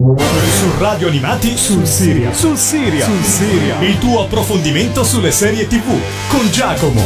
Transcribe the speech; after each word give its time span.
Su 0.00 0.78
Radio 0.78 1.08
Animati 1.08 1.56
sul 1.56 1.84
Siria. 1.84 2.32
Sul 2.32 2.56
Siria. 2.56 3.04
Sul 3.04 3.20
Siria. 3.24 3.80
Il 3.80 3.98
tuo 3.98 4.22
approfondimento 4.22 5.02
sulle 5.02 5.32
serie 5.32 5.66
TV 5.66 5.92
con 6.28 6.48
Giacomo. 6.52 7.02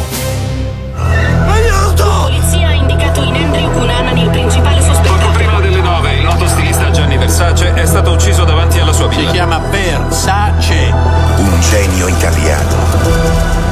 Aiuto! 0.94 2.04
La 2.04 2.24
polizia 2.24 2.68
ha 2.68 2.72
indicato 2.74 3.22
in 3.22 3.34
Andrew 3.34 3.72
Cunanan 3.72 4.18
il 4.18 4.28
principale 4.28 4.82
sospettato. 4.82 5.20
Poco 5.20 5.32
prima 5.32 5.60
delle 5.60 5.80
nove, 5.80 6.16
il 6.16 6.22
noto 6.22 6.46
stilista 6.46 6.90
Gianni 6.90 7.16
Versace 7.16 7.72
è 7.72 7.86
stato 7.86 8.10
ucciso 8.10 8.44
davanti 8.44 8.78
alla 8.78 8.92
sua 8.92 9.06
villa. 9.06 9.22
Si 9.22 9.36
chiama 9.36 9.58
Versace. 9.70 10.92
Un 11.38 11.60
genio 11.60 12.08
italiano. 12.08 13.71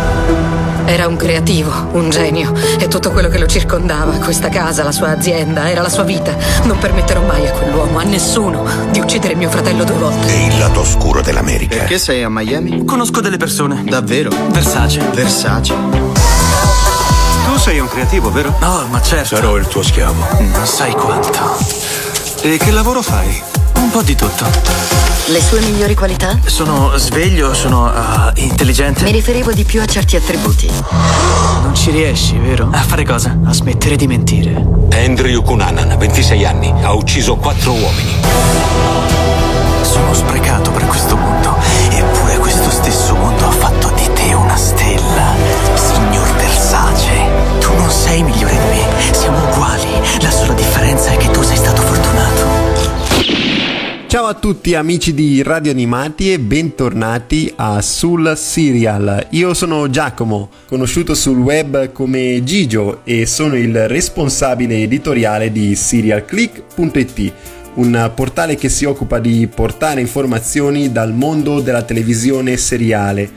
Era 0.90 1.06
un 1.06 1.14
creativo, 1.14 1.70
un 1.92 2.10
genio 2.10 2.52
e 2.76 2.88
tutto 2.88 3.12
quello 3.12 3.28
che 3.28 3.38
lo 3.38 3.46
circondava, 3.46 4.10
questa 4.16 4.48
casa, 4.48 4.82
la 4.82 4.90
sua 4.90 5.10
azienda, 5.10 5.70
era 5.70 5.82
la 5.82 5.88
sua 5.88 6.02
vita. 6.02 6.36
Non 6.64 6.78
permetterò 6.78 7.22
mai 7.22 7.46
a 7.46 7.52
quell'uomo, 7.52 7.98
a 7.98 8.02
nessuno, 8.02 8.64
di 8.90 8.98
uccidere 8.98 9.36
mio 9.36 9.48
fratello 9.50 9.84
due 9.84 9.94
volte. 9.94 10.26
E 10.26 10.46
il 10.46 10.58
lato 10.58 10.80
oscuro 10.80 11.20
dell'America. 11.20 11.76
Perché 11.76 11.96
sei 12.00 12.24
a 12.24 12.28
Miami? 12.28 12.84
Conosco 12.84 13.20
delle 13.20 13.36
persone. 13.36 13.84
Davvero? 13.84 14.30
Versace. 14.48 15.00
Versace. 15.14 15.74
Tu 17.44 17.56
sei 17.56 17.78
un 17.78 17.86
creativo, 17.86 18.32
vero? 18.32 18.52
Oh, 18.60 18.86
ma 18.88 19.00
certo. 19.00 19.36
Sarò 19.36 19.56
il 19.58 19.68
tuo 19.68 19.84
schiavo. 19.84 20.26
Non 20.40 20.66
sai 20.66 20.90
quanto. 20.90 21.56
E 22.42 22.56
che 22.56 22.70
lavoro 22.72 23.00
fai? 23.00 23.49
Un 23.80 23.90
po' 23.90 24.02
di 24.02 24.14
tutto. 24.14 24.44
Le 25.28 25.40
sue 25.40 25.60
migliori 25.62 25.94
qualità? 25.94 26.38
Sono 26.44 26.96
sveglio, 26.98 27.54
sono 27.54 27.86
uh, 27.86 28.30
intelligente. 28.34 29.04
Mi 29.04 29.10
riferivo 29.10 29.52
di 29.52 29.64
più 29.64 29.80
a 29.80 29.86
certi 29.86 30.16
attributi. 30.16 30.70
Non 31.62 31.74
ci 31.74 31.90
riesci, 31.90 32.36
vero? 32.36 32.68
A 32.70 32.82
fare 32.82 33.06
cosa? 33.06 33.38
A 33.42 33.52
smettere 33.54 33.96
di 33.96 34.06
mentire. 34.06 34.62
Andrew 34.92 35.42
Cunanan, 35.42 35.96
26 35.96 36.44
anni, 36.44 36.70
ha 36.82 36.92
ucciso 36.92 37.36
quattro 37.36 37.72
uomini. 37.72 38.16
Sono 39.80 40.12
sprecato 40.12 40.70
per 40.72 40.84
questo 40.86 41.16
mondo, 41.16 41.56
eppure 41.90 42.36
questo 42.36 42.68
stesso 42.70 43.14
mondo 43.14 43.46
ha 43.46 43.50
fatto 43.50 43.90
di 43.96 44.08
te 44.12 44.34
una 44.34 44.56
stella. 44.56 45.34
Signor 45.74 46.30
Versace, 46.36 47.58
tu 47.60 47.74
non 47.76 47.90
sei 47.90 48.22
migliore 48.22 48.52
di 48.52 48.76
me, 48.76 49.14
siamo 49.14 49.42
uguali. 49.50 49.88
La 50.20 50.30
sola 50.30 50.52
differenza 50.52 51.10
è 51.10 51.16
che 51.16 51.30
tu 51.30 51.40
sei 51.42 51.56
stato 51.56 51.80
fortunato. 51.80 52.09
Ciao 54.10 54.26
a 54.26 54.34
tutti 54.34 54.74
amici 54.74 55.14
di 55.14 55.40
Radio 55.40 55.70
Animati 55.70 56.32
e 56.32 56.40
bentornati 56.40 57.52
a 57.54 57.80
Sul 57.80 58.32
Serial. 58.36 59.28
Io 59.30 59.54
sono 59.54 59.88
Giacomo, 59.88 60.50
conosciuto 60.66 61.14
sul 61.14 61.38
web 61.38 61.92
come 61.92 62.42
Gigio 62.42 63.02
e 63.04 63.24
sono 63.24 63.56
il 63.56 63.86
responsabile 63.86 64.82
editoriale 64.82 65.52
di 65.52 65.76
serialclick.it, 65.76 67.32
un 67.74 68.10
portale 68.12 68.56
che 68.56 68.68
si 68.68 68.84
occupa 68.84 69.20
di 69.20 69.46
portare 69.46 70.00
informazioni 70.00 70.90
dal 70.90 71.14
mondo 71.14 71.60
della 71.60 71.82
televisione 71.82 72.56
seriale. 72.56 73.30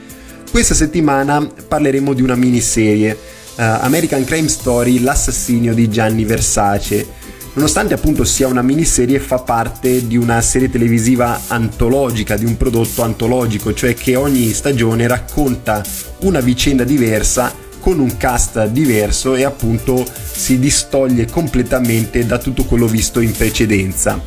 Questa 0.50 0.74
settimana 0.74 1.46
parleremo 1.68 2.12
di 2.12 2.22
una 2.22 2.34
miniserie, 2.34 3.12
uh, 3.12 3.62
American 3.62 4.24
Crime 4.24 4.48
Story, 4.48 4.98
l'assassinio 4.98 5.72
di 5.72 5.88
Gianni 5.88 6.24
Versace 6.24 7.22
nonostante 7.54 7.94
appunto 7.94 8.24
sia 8.24 8.46
una 8.46 8.62
miniserie 8.62 9.18
fa 9.18 9.38
parte 9.38 10.06
di 10.06 10.16
una 10.16 10.40
serie 10.40 10.70
televisiva 10.70 11.40
antologica, 11.48 12.36
di 12.36 12.44
un 12.44 12.56
prodotto 12.56 13.02
antologico, 13.02 13.72
cioè 13.74 13.94
che 13.94 14.16
ogni 14.16 14.52
stagione 14.52 15.06
racconta 15.06 15.82
una 16.20 16.40
vicenda 16.40 16.84
diversa 16.84 17.52
con 17.80 17.98
un 17.98 18.16
cast 18.16 18.66
diverso 18.68 19.34
e 19.34 19.44
appunto 19.44 20.04
si 20.32 20.58
distoglie 20.58 21.26
completamente 21.26 22.24
da 22.24 22.38
tutto 22.38 22.64
quello 22.64 22.86
visto 22.86 23.20
in 23.20 23.32
precedenza. 23.32 24.20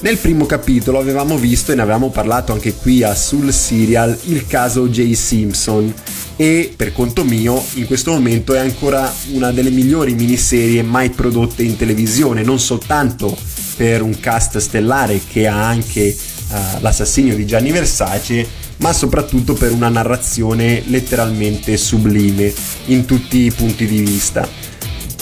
Nel 0.00 0.18
primo 0.18 0.44
capitolo 0.44 0.98
avevamo 0.98 1.38
visto 1.38 1.72
e 1.72 1.74
ne 1.74 1.82
avevamo 1.82 2.10
parlato 2.10 2.52
anche 2.52 2.74
qui 2.74 3.02
a 3.02 3.14
Sul 3.14 3.52
Serial 3.52 4.16
il 4.24 4.46
caso 4.46 4.88
Jay 4.88 5.14
Simpson 5.14 5.92
e 6.36 6.72
per 6.76 6.92
conto 6.92 7.24
mio 7.24 7.62
in 7.74 7.86
questo 7.86 8.12
momento 8.12 8.52
è 8.52 8.58
ancora 8.58 9.12
una 9.32 9.50
delle 9.52 9.70
migliori 9.70 10.14
miniserie 10.14 10.82
mai 10.82 11.10
prodotte 11.10 11.62
in 11.62 11.76
televisione, 11.76 12.42
non 12.42 12.60
soltanto 12.60 13.36
per 13.76 14.02
un 14.02 14.18
cast 14.20 14.58
stellare 14.58 15.20
che 15.30 15.46
ha 15.46 15.66
anche 15.66 16.14
uh, 16.16 16.54
l'assassinio 16.80 17.34
di 17.34 17.46
Gianni 17.46 17.70
Versace, 17.70 18.46
ma 18.78 18.92
soprattutto 18.92 19.54
per 19.54 19.72
una 19.72 19.88
narrazione 19.88 20.82
letteralmente 20.86 21.76
sublime 21.76 22.52
in 22.86 23.06
tutti 23.06 23.44
i 23.44 23.50
punti 23.50 23.86
di 23.86 24.00
vista. 24.00 24.65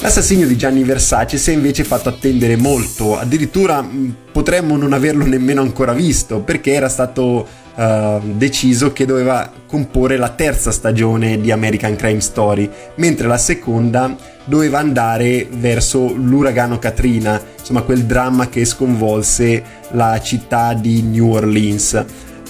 L'assassinio 0.05 0.47
di 0.47 0.59
Gianni 0.59 0.85
Versace 0.85 1.39
si 1.39 1.51
è 1.51 1.55
invece 1.55 1.83
fatto 1.83 2.11
attendere 2.11 2.57
molto, 2.57 3.19
addirittura 3.19 3.83
potremmo 4.31 4.77
non 4.77 4.93
averlo 4.93 5.25
nemmeno 5.25 5.63
ancora 5.63 5.95
visto 5.95 6.41
perché 6.41 6.75
era 6.75 6.91
stato 6.91 7.49
uh, 7.75 8.21
deciso 8.37 8.93
che 8.93 9.07
doveva 9.07 9.51
comporre 9.67 10.19
la 10.19 10.29
terza 10.29 10.73
stagione 10.73 11.41
di 11.41 11.51
American 11.51 11.97
Crime 11.97 12.21
Story, 12.21 12.69
mentre 12.97 13.27
la 13.27 13.39
seconda 13.39 14.15
doveva 14.45 14.79
andare 14.79 15.49
verso 15.51 16.13
l'uragano 16.15 16.79
Katrina, 16.79 17.41
insomma 17.59 17.81
quel 17.81 18.05
dramma 18.05 18.51
che 18.51 18.67
sconvolse 18.67 19.63
la 19.93 20.21
città 20.21 20.75
di 20.75 21.01
New 21.01 21.31
Orleans. 21.31 22.05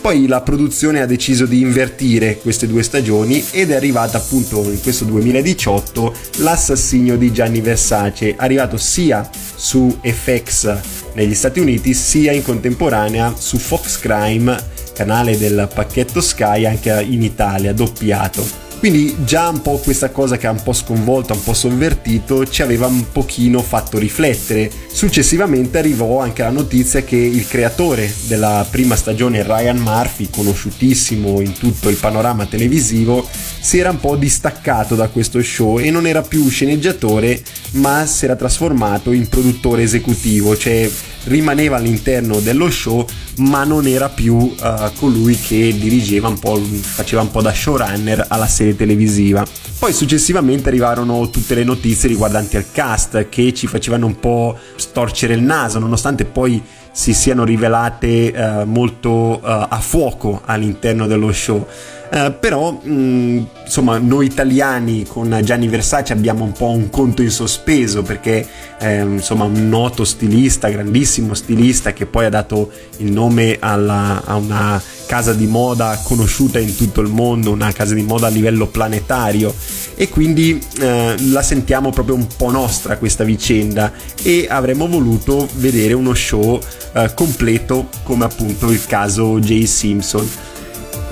Poi 0.05 0.27
la 0.27 0.43
produzione 0.43 1.01
ha 1.01 1.07
deciso 1.07 1.47
di 1.47 1.63
invertire 1.63 2.37
queste 2.37 2.67
due 2.67 2.83
stagioni 2.83 3.43
ed 3.53 3.71
è 3.71 3.75
arrivata 3.75 4.19
appunto 4.19 4.71
in 4.71 4.79
questo 4.83 5.07
2018 5.07 6.15
l'assassinio 6.41 7.17
di 7.17 7.33
Gianni 7.33 7.63
Versace, 7.63 8.35
arrivato 8.37 8.77
sia 8.77 9.27
su 9.33 9.99
FX 10.03 11.15
negli 11.15 11.35
Stati 11.35 11.59
Uniti 11.59 11.95
sia 11.95 12.33
in 12.33 12.43
contemporanea 12.43 13.35
su 13.35 13.57
Fox 13.57 13.99
Crime, 13.99 14.55
canale 14.93 15.39
del 15.39 15.71
pacchetto 15.73 16.21
Sky 16.21 16.67
anche 16.67 17.03
in 17.09 17.23
Italia, 17.23 17.73
doppiato. 17.73 18.64
Quindi 18.85 19.17
già 19.25 19.49
un 19.49 19.63
po' 19.63 19.79
questa 19.79 20.11
cosa 20.11 20.37
che 20.37 20.47
ha 20.47 20.51
un 20.51 20.63
po' 20.63 20.75
sconvolto, 20.75 21.33
un 21.33 21.43
po' 21.43 21.55
sovvertito, 21.55 22.47
ci 22.47 22.61
aveva 22.61 22.87
un 22.87 23.11
pochino 23.13 23.63
fatto 23.63 23.97
riflettere. 23.97 24.71
Successivamente 24.93 25.79
arrivò 25.79 26.21
anche 26.21 26.43
la 26.43 26.51
notizia 26.51 27.03
che 27.03 27.17
il 27.17 27.49
creatore 27.49 28.13
della 28.27 28.67
prima 28.71 28.95
stagione, 28.95 29.43
Ryan 29.43 29.79
Murphy, 29.79 30.29
conosciutissimo 30.29 31.41
in 31.41 31.55
tutto 31.55 31.89
il 31.89 31.97
panorama 31.97 32.45
televisivo, 32.45 33.27
si 33.59 33.79
era 33.79 33.89
un 33.89 34.01
po' 34.01 34.17
distaccato 34.17 34.95
da 34.95 35.09
questo 35.09 35.43
show 35.43 35.79
e 35.79 35.91
non 35.91 36.07
era 36.07 36.21
più 36.21 36.47
sceneggiatore, 36.47 37.43
ma 37.71 38.05
si 38.05 38.27
era 38.27 38.37
trasformato 38.37 39.13
in 39.13 39.27
produttore 39.31 39.83
esecutivo, 39.83 40.59
cioè 40.59 40.91
rimaneva 41.25 41.77
all'interno 41.77 42.41
dello 42.41 42.71
show 42.71 43.07
ma 43.39 43.65
non 43.65 43.87
era 43.87 44.09
più 44.09 44.35
uh, 44.37 44.55
colui 44.99 45.37
che 45.39 45.75
dirigeva 45.77 46.29
un 46.29 46.39
po', 46.39 46.57
faceva 46.57 47.23
un 47.23 47.31
po' 47.31 47.43
da 47.43 47.53
showrunner 47.53 48.27
alla 48.29 48.47
serie 48.47 48.77
televisiva. 48.77 49.45
Poi 49.79 49.93
successivamente 49.93 50.69
arrivarono 50.69 51.29
tutte 51.31 51.55
le 51.55 51.65
notizie 51.65 52.09
riguardanti 52.09 52.57
al 52.57 52.71
cast 52.71 53.29
che 53.29 53.53
ci 53.53 53.67
facevano 53.67 54.07
un 54.07 54.19
po' 54.21 54.57
storcere 54.77 55.35
il 55.35 55.43
naso, 55.43 55.79
nonostante 55.79 56.25
poi 56.25 56.63
si 56.93 57.13
siano 57.13 57.45
rivelate 57.45 58.33
uh, 58.35 58.65
molto 58.67 59.11
uh, 59.11 59.41
a 59.43 59.81
fuoco 59.81 60.43
all'interno 60.45 61.07
dello 61.07 61.33
show. 61.33 61.67
Uh, 62.15 62.33
però 62.39 62.71
mh, 62.71 63.47
insomma 63.65 63.99
noi 63.99 64.27
italiani 64.27 65.05
con 65.05 65.37
Gianni 65.43 65.67
Versace 65.67 66.13
abbiamo 66.13 66.45
un 66.45 66.53
po' 66.53 66.69
un 66.69 66.89
conto 66.89 67.23
in 67.23 67.31
sospeso 67.31 68.03
perché 68.03 68.47
eh, 68.79 69.01
insomma 69.01 69.43
un 69.43 69.69
noto 69.69 70.05
stilista, 70.05 70.69
grandissimo 70.69 71.35
stilista 71.35 71.93
che 71.93 72.07
poi 72.07 72.27
ha 72.27 72.29
dato 72.29 72.71
il 72.99 73.11
nome 73.11 73.57
alla, 73.59 74.23
a 74.25 74.37
una 74.37 74.81
casa 75.07 75.33
di 75.33 75.49
moda 75.49 76.01
conosciuta 76.05 76.61
in 76.61 76.77
tutto 76.77 77.01
il 77.01 77.09
mondo, 77.09 77.51
una 77.51 77.73
casa 77.73 77.95
di 77.95 78.03
moda 78.03 78.29
a 78.29 78.31
livello 78.31 78.69
planetario 78.69 79.53
e 79.97 80.09
quindi 80.09 80.63
eh, 80.81 81.17
la 81.31 81.43
sentiamo 81.43 81.91
proprio 81.91 82.15
un 82.15 82.29
po' 82.37 82.53
nostra 82.53 82.97
questa 82.97 83.25
vicenda 83.25 83.93
e 84.23 84.47
avremmo 84.49 84.87
voluto 84.87 85.49
vedere 85.55 85.95
uno 85.95 86.15
show 86.15 86.61
eh, 86.93 87.11
completo 87.13 87.89
come 88.05 88.25
appunto 88.25 88.71
il 88.71 88.87
caso 88.87 89.41
Jay 89.41 89.67
Simpson. 89.67 90.29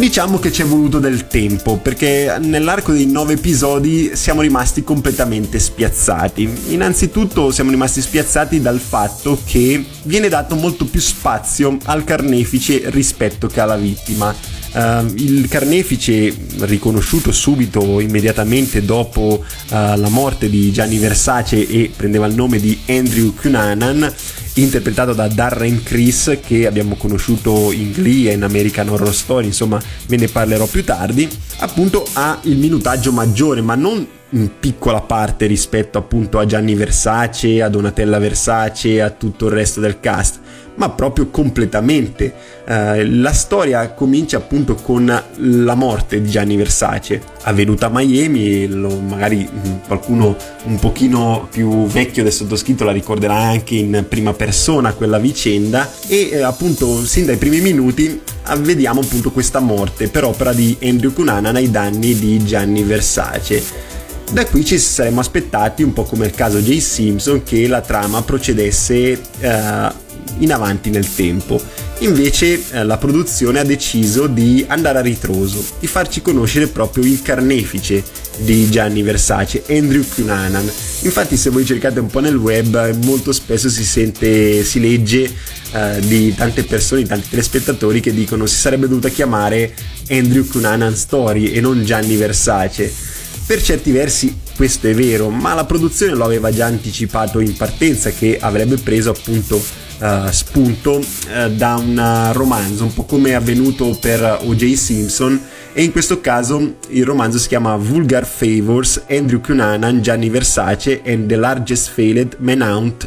Diciamo 0.02 0.40
che 0.40 0.50
ci 0.50 0.62
è 0.62 0.64
voluto 0.64 0.98
del 0.98 1.28
tempo 1.28 1.76
perché 1.76 2.36
nell'arco 2.40 2.90
dei 2.90 3.06
nove 3.06 3.34
episodi 3.34 4.16
siamo 4.16 4.40
rimasti 4.40 4.82
completamente 4.82 5.60
spiazzati. 5.60 6.52
Innanzitutto 6.70 7.52
siamo 7.52 7.70
rimasti 7.70 8.00
spiazzati 8.00 8.60
dal 8.60 8.80
fatto 8.80 9.38
che 9.44 9.84
viene 10.02 10.28
dato 10.28 10.56
molto 10.56 10.86
più 10.86 10.98
spazio 10.98 11.78
al 11.84 12.02
carnefice 12.02 12.90
rispetto 12.90 13.46
che 13.46 13.60
alla 13.60 13.76
vittima. 13.76 14.34
Uh, 14.72 15.04
il 15.18 15.46
carnefice, 15.48 16.34
riconosciuto 16.60 17.30
subito, 17.30 18.00
immediatamente 18.00 18.84
dopo 18.84 19.44
uh, 19.44 19.44
la 19.68 20.08
morte 20.08 20.50
di 20.50 20.72
Gianni 20.72 20.98
Versace 20.98 21.64
e 21.64 21.92
prendeva 21.94 22.26
il 22.26 22.34
nome 22.34 22.58
di 22.58 22.76
Andrew 22.88 23.34
Cunanan, 23.34 24.12
interpretato 24.54 25.12
da 25.12 25.28
Darren 25.28 25.82
Criss 25.82 26.38
che 26.40 26.66
abbiamo 26.66 26.96
conosciuto 26.96 27.72
in 27.72 27.92
Glee 27.92 28.30
e 28.30 28.34
in 28.34 28.42
American 28.42 28.88
Horror 28.88 29.14
Story, 29.14 29.46
insomma 29.46 29.80
ve 30.06 30.16
ne 30.16 30.28
parlerò 30.28 30.66
più 30.66 30.84
tardi, 30.84 31.28
appunto 31.58 32.04
ha 32.14 32.38
il 32.42 32.56
minutaggio 32.56 33.12
maggiore, 33.12 33.60
ma 33.62 33.74
non 33.74 34.06
in 34.34 34.50
piccola 34.58 35.00
parte 35.00 35.46
rispetto 35.46 35.98
appunto 35.98 36.38
a 36.38 36.46
Gianni 36.46 36.74
Versace, 36.74 37.62
a 37.62 37.68
Donatella 37.68 38.18
Versace, 38.18 39.02
a 39.02 39.10
tutto 39.10 39.46
il 39.46 39.52
resto 39.52 39.80
del 39.80 40.00
cast, 40.00 40.40
ma 40.76 40.90
proprio 40.90 41.28
completamente. 41.28 42.32
Eh, 42.64 43.08
la 43.08 43.32
storia 43.32 43.92
comincia 43.92 44.36
appunto 44.38 44.74
con 44.74 45.22
la 45.36 45.74
morte 45.74 46.20
di 46.20 46.28
Gianni 46.28 46.56
Versace, 46.56 47.20
avvenuta 47.42 47.86
a 47.86 47.90
Miami, 47.92 48.66
lo, 48.66 48.98
magari 49.00 49.48
mm, 49.48 49.86
qualcuno 49.86 50.36
un 50.64 50.78
pochino 50.78 51.48
più 51.50 51.86
vecchio 51.86 52.22
del 52.22 52.32
sottoscritto 52.32 52.84
la 52.84 52.92
ricorderà 52.92 53.34
anche 53.34 53.74
in 53.74 54.04
prima 54.08 54.32
persona 54.32 54.92
quella 54.92 55.18
vicenda 55.18 55.90
e 56.06 56.30
eh, 56.32 56.42
appunto 56.42 57.04
sin 57.04 57.26
dai 57.26 57.36
primi 57.36 57.60
minuti 57.60 58.20
vediamo 58.58 59.00
appunto 59.00 59.30
questa 59.30 59.60
morte 59.60 60.08
per 60.08 60.24
opera 60.24 60.52
di 60.52 60.76
Andrew 60.82 61.12
Cunanan 61.12 61.56
ai 61.56 61.70
danni 61.70 62.14
di 62.18 62.44
Gianni 62.44 62.82
Versace. 62.82 64.00
Da 64.32 64.46
qui 64.46 64.64
ci 64.64 64.78
saremmo 64.78 65.20
aspettati, 65.20 65.82
un 65.82 65.92
po' 65.92 66.04
come 66.04 66.24
il 66.24 66.32
caso 66.32 66.60
Jay 66.60 66.80
Simpson, 66.80 67.42
che 67.42 67.68
la 67.68 67.82
trama 67.82 68.22
procedesse 68.22 69.20
eh, 69.40 69.92
in 70.38 70.50
avanti 70.50 70.88
nel 70.88 71.14
tempo. 71.14 71.60
Invece 71.98 72.58
eh, 72.70 72.82
la 72.82 72.96
produzione 72.96 73.60
ha 73.60 73.64
deciso 73.64 74.26
di 74.28 74.64
andare 74.66 75.00
a 75.00 75.02
ritroso, 75.02 75.62
di 75.78 75.86
farci 75.86 76.22
conoscere 76.22 76.68
proprio 76.68 77.04
il 77.04 77.20
carnefice 77.20 78.02
di 78.38 78.70
Gianni 78.70 79.02
Versace, 79.02 79.64
Andrew 79.68 80.02
Cunanan. 80.02 80.64
Infatti 81.00 81.36
se 81.36 81.50
voi 81.50 81.66
cercate 81.66 82.00
un 82.00 82.06
po' 82.06 82.20
nel 82.20 82.36
web 82.36 83.04
molto 83.04 83.32
spesso 83.32 83.68
si 83.68 83.84
sente, 83.84 84.64
si 84.64 84.80
legge 84.80 85.30
eh, 85.72 86.00
di 86.00 86.34
tante 86.34 86.64
persone, 86.64 87.02
di 87.02 87.08
tanti 87.08 87.28
telespettatori 87.28 88.00
che 88.00 88.14
dicono 88.14 88.46
si 88.46 88.56
sarebbe 88.56 88.88
dovuta 88.88 89.10
chiamare 89.10 89.74
Andrew 90.08 90.46
Cunanan 90.46 90.96
Story 90.96 91.50
e 91.50 91.60
non 91.60 91.84
Gianni 91.84 92.16
Versace 92.16 93.20
per 93.52 93.62
certi 93.62 93.90
versi 93.90 94.34
questo 94.56 94.88
è 94.88 94.94
vero, 94.94 95.28
ma 95.28 95.52
la 95.52 95.66
produzione 95.66 96.14
lo 96.14 96.24
aveva 96.24 96.50
già 96.50 96.64
anticipato 96.64 97.38
in 97.38 97.54
partenza 97.54 98.08
che 98.08 98.38
avrebbe 98.40 98.78
preso 98.78 99.10
appunto 99.10 99.62
uh, 99.98 100.30
spunto 100.30 100.92
uh, 100.92 101.50
da 101.50 101.74
un 101.74 102.30
romanzo, 102.32 102.84
un 102.84 102.94
po' 102.94 103.04
come 103.04 103.28
è 103.28 103.32
avvenuto 103.34 103.94
per 104.00 104.38
O.J. 104.44 104.72
Simpson 104.72 105.38
e 105.74 105.82
in 105.82 105.92
questo 105.92 106.22
caso 106.22 106.76
il 106.88 107.04
romanzo 107.04 107.36
si 107.36 107.48
chiama 107.48 107.76
Vulgar 107.76 108.24
Favors, 108.24 109.02
Andrew 109.10 109.42
Cunanan, 109.42 110.00
Gianni 110.00 110.30
Versace 110.30 111.02
and 111.04 111.28
the 111.28 111.36
Largest 111.36 111.90
Failed 111.90 112.36
Manhunt 112.38 113.06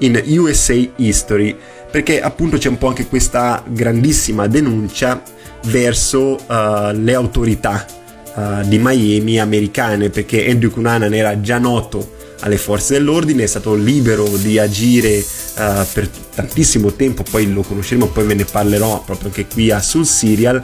in 0.00 0.22
USA 0.26 0.74
History, 0.96 1.56
perché 1.90 2.20
appunto 2.20 2.58
c'è 2.58 2.68
un 2.68 2.76
po' 2.76 2.88
anche 2.88 3.06
questa 3.06 3.64
grandissima 3.66 4.46
denuncia 4.46 5.22
verso 5.62 6.34
uh, 6.34 6.92
le 6.92 7.14
autorità 7.14 8.04
uh, 8.36 8.66
di 8.66 8.78
Miami 8.78 9.40
americane 9.40 10.10
perché 10.10 10.48
Andrew 10.48 10.70
Cunanan 10.70 11.12
era 11.12 11.40
già 11.40 11.58
noto 11.58 12.14
alle 12.40 12.58
forze 12.58 12.94
dell'ordine, 12.94 13.44
è 13.44 13.46
stato 13.46 13.74
libero 13.74 14.28
di 14.36 14.58
agire 14.58 15.18
uh, 15.18 15.84
per 15.92 16.08
tantissimo 16.34 16.92
tempo, 16.92 17.24
poi 17.28 17.52
lo 17.52 17.62
conosceremo, 17.62 18.06
poi 18.08 18.26
ve 18.26 18.34
ne 18.34 18.44
parlerò 18.44 19.02
proprio 19.04 19.28
anche 19.28 19.46
qui 19.46 19.70
a 19.70 19.80
Sul 19.80 20.06
Serial 20.06 20.62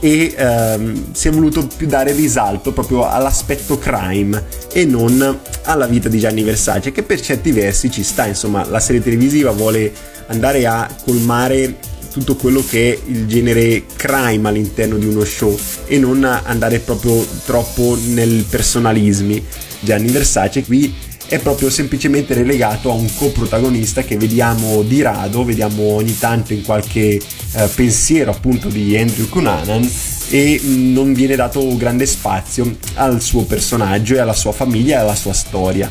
e 0.00 0.34
um, 0.38 1.12
si 1.12 1.26
è 1.28 1.30
voluto 1.32 1.66
più 1.76 1.88
dare 1.88 2.12
risalto 2.12 2.72
proprio 2.72 3.08
all'aspetto 3.08 3.78
crime 3.78 4.44
e 4.72 4.84
non 4.84 5.40
alla 5.64 5.86
vita 5.86 6.08
di 6.08 6.20
Gianni 6.20 6.44
Versace 6.44 6.92
che 6.92 7.02
per 7.02 7.20
certi 7.20 7.50
versi 7.50 7.90
ci 7.90 8.04
sta, 8.04 8.26
insomma 8.26 8.64
la 8.66 8.78
serie 8.78 9.02
televisiva 9.02 9.50
vuole 9.50 9.92
andare 10.28 10.66
a 10.66 10.88
colmare 11.04 11.78
tutto 12.10 12.36
quello 12.36 12.64
che 12.64 12.92
è 12.92 12.98
il 13.10 13.26
genere 13.26 13.84
crime 13.96 14.48
all'interno 14.48 14.96
di 14.96 15.06
uno 15.06 15.24
show 15.24 15.56
e 15.86 15.98
non 15.98 16.24
andare 16.24 16.78
proprio 16.80 17.26
troppo 17.44 17.96
nel 18.08 18.44
personalismi. 18.48 19.44
Gianni 19.80 20.08
Versace 20.08 20.64
qui 20.64 20.92
è 21.28 21.38
proprio 21.38 21.68
semplicemente 21.68 22.32
relegato 22.32 22.90
a 22.90 22.94
un 22.94 23.06
coprotagonista 23.14 24.02
che 24.02 24.16
vediamo 24.16 24.82
di 24.82 25.02
rado, 25.02 25.44
vediamo 25.44 25.82
ogni 25.82 26.18
tanto 26.18 26.54
in 26.54 26.62
qualche 26.62 27.20
eh, 27.52 27.68
pensiero 27.74 28.30
appunto 28.30 28.68
di 28.68 28.96
Andrew 28.96 29.28
Cunanan 29.28 29.88
e 30.30 30.60
non 30.62 31.12
viene 31.12 31.36
dato 31.36 31.76
grande 31.76 32.06
spazio 32.06 32.76
al 32.94 33.20
suo 33.20 33.44
personaggio 33.44 34.14
e 34.14 34.18
alla 34.18 34.32
sua 34.32 34.52
famiglia 34.52 34.96
e 34.96 35.00
alla 35.00 35.14
sua 35.14 35.34
storia. 35.34 35.90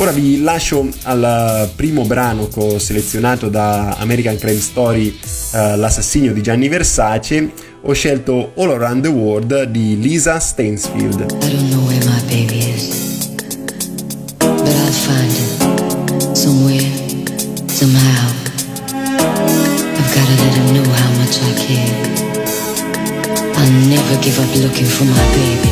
Ora 0.00 0.12
vi 0.12 0.40
lascio 0.42 0.88
al 1.02 1.68
primo 1.74 2.04
brano 2.04 2.46
che 2.46 2.60
ho 2.60 2.78
selezionato 2.78 3.48
da 3.48 3.96
American 3.98 4.36
Crime 4.38 4.60
Story, 4.60 5.08
uh, 5.08 5.76
L'assassinio 5.76 6.32
di 6.32 6.40
Gianni 6.40 6.68
Versace. 6.68 7.50
Ho 7.82 7.92
scelto 7.92 8.52
All 8.56 8.70
Around 8.70 9.02
the 9.02 9.08
World 9.08 9.64
di 9.64 9.98
Lisa 9.98 10.38
Stansfield. 10.38 11.20
I 11.42 11.50
don't 11.50 11.68
know 11.70 11.84
where 11.84 12.04
my 12.04 12.20
baby 12.28 12.58
is, 12.72 13.28
but 14.38 14.68
I'll 14.68 14.92
find 14.92 15.32
him 15.32 16.34
somewhere, 16.34 16.86
somehow. 17.66 18.30
I've 18.94 20.14
gotta 20.14 20.34
let 20.44 20.54
him 20.54 20.74
know 20.74 20.92
how 20.92 21.10
much 21.18 21.40
I 21.42 21.52
care. 21.58 21.92
I'll 23.56 23.72
never 23.88 24.16
give 24.20 24.38
up 24.38 24.54
looking 24.62 24.86
for 24.86 25.06
my 25.06 25.24
baby. 25.34 25.67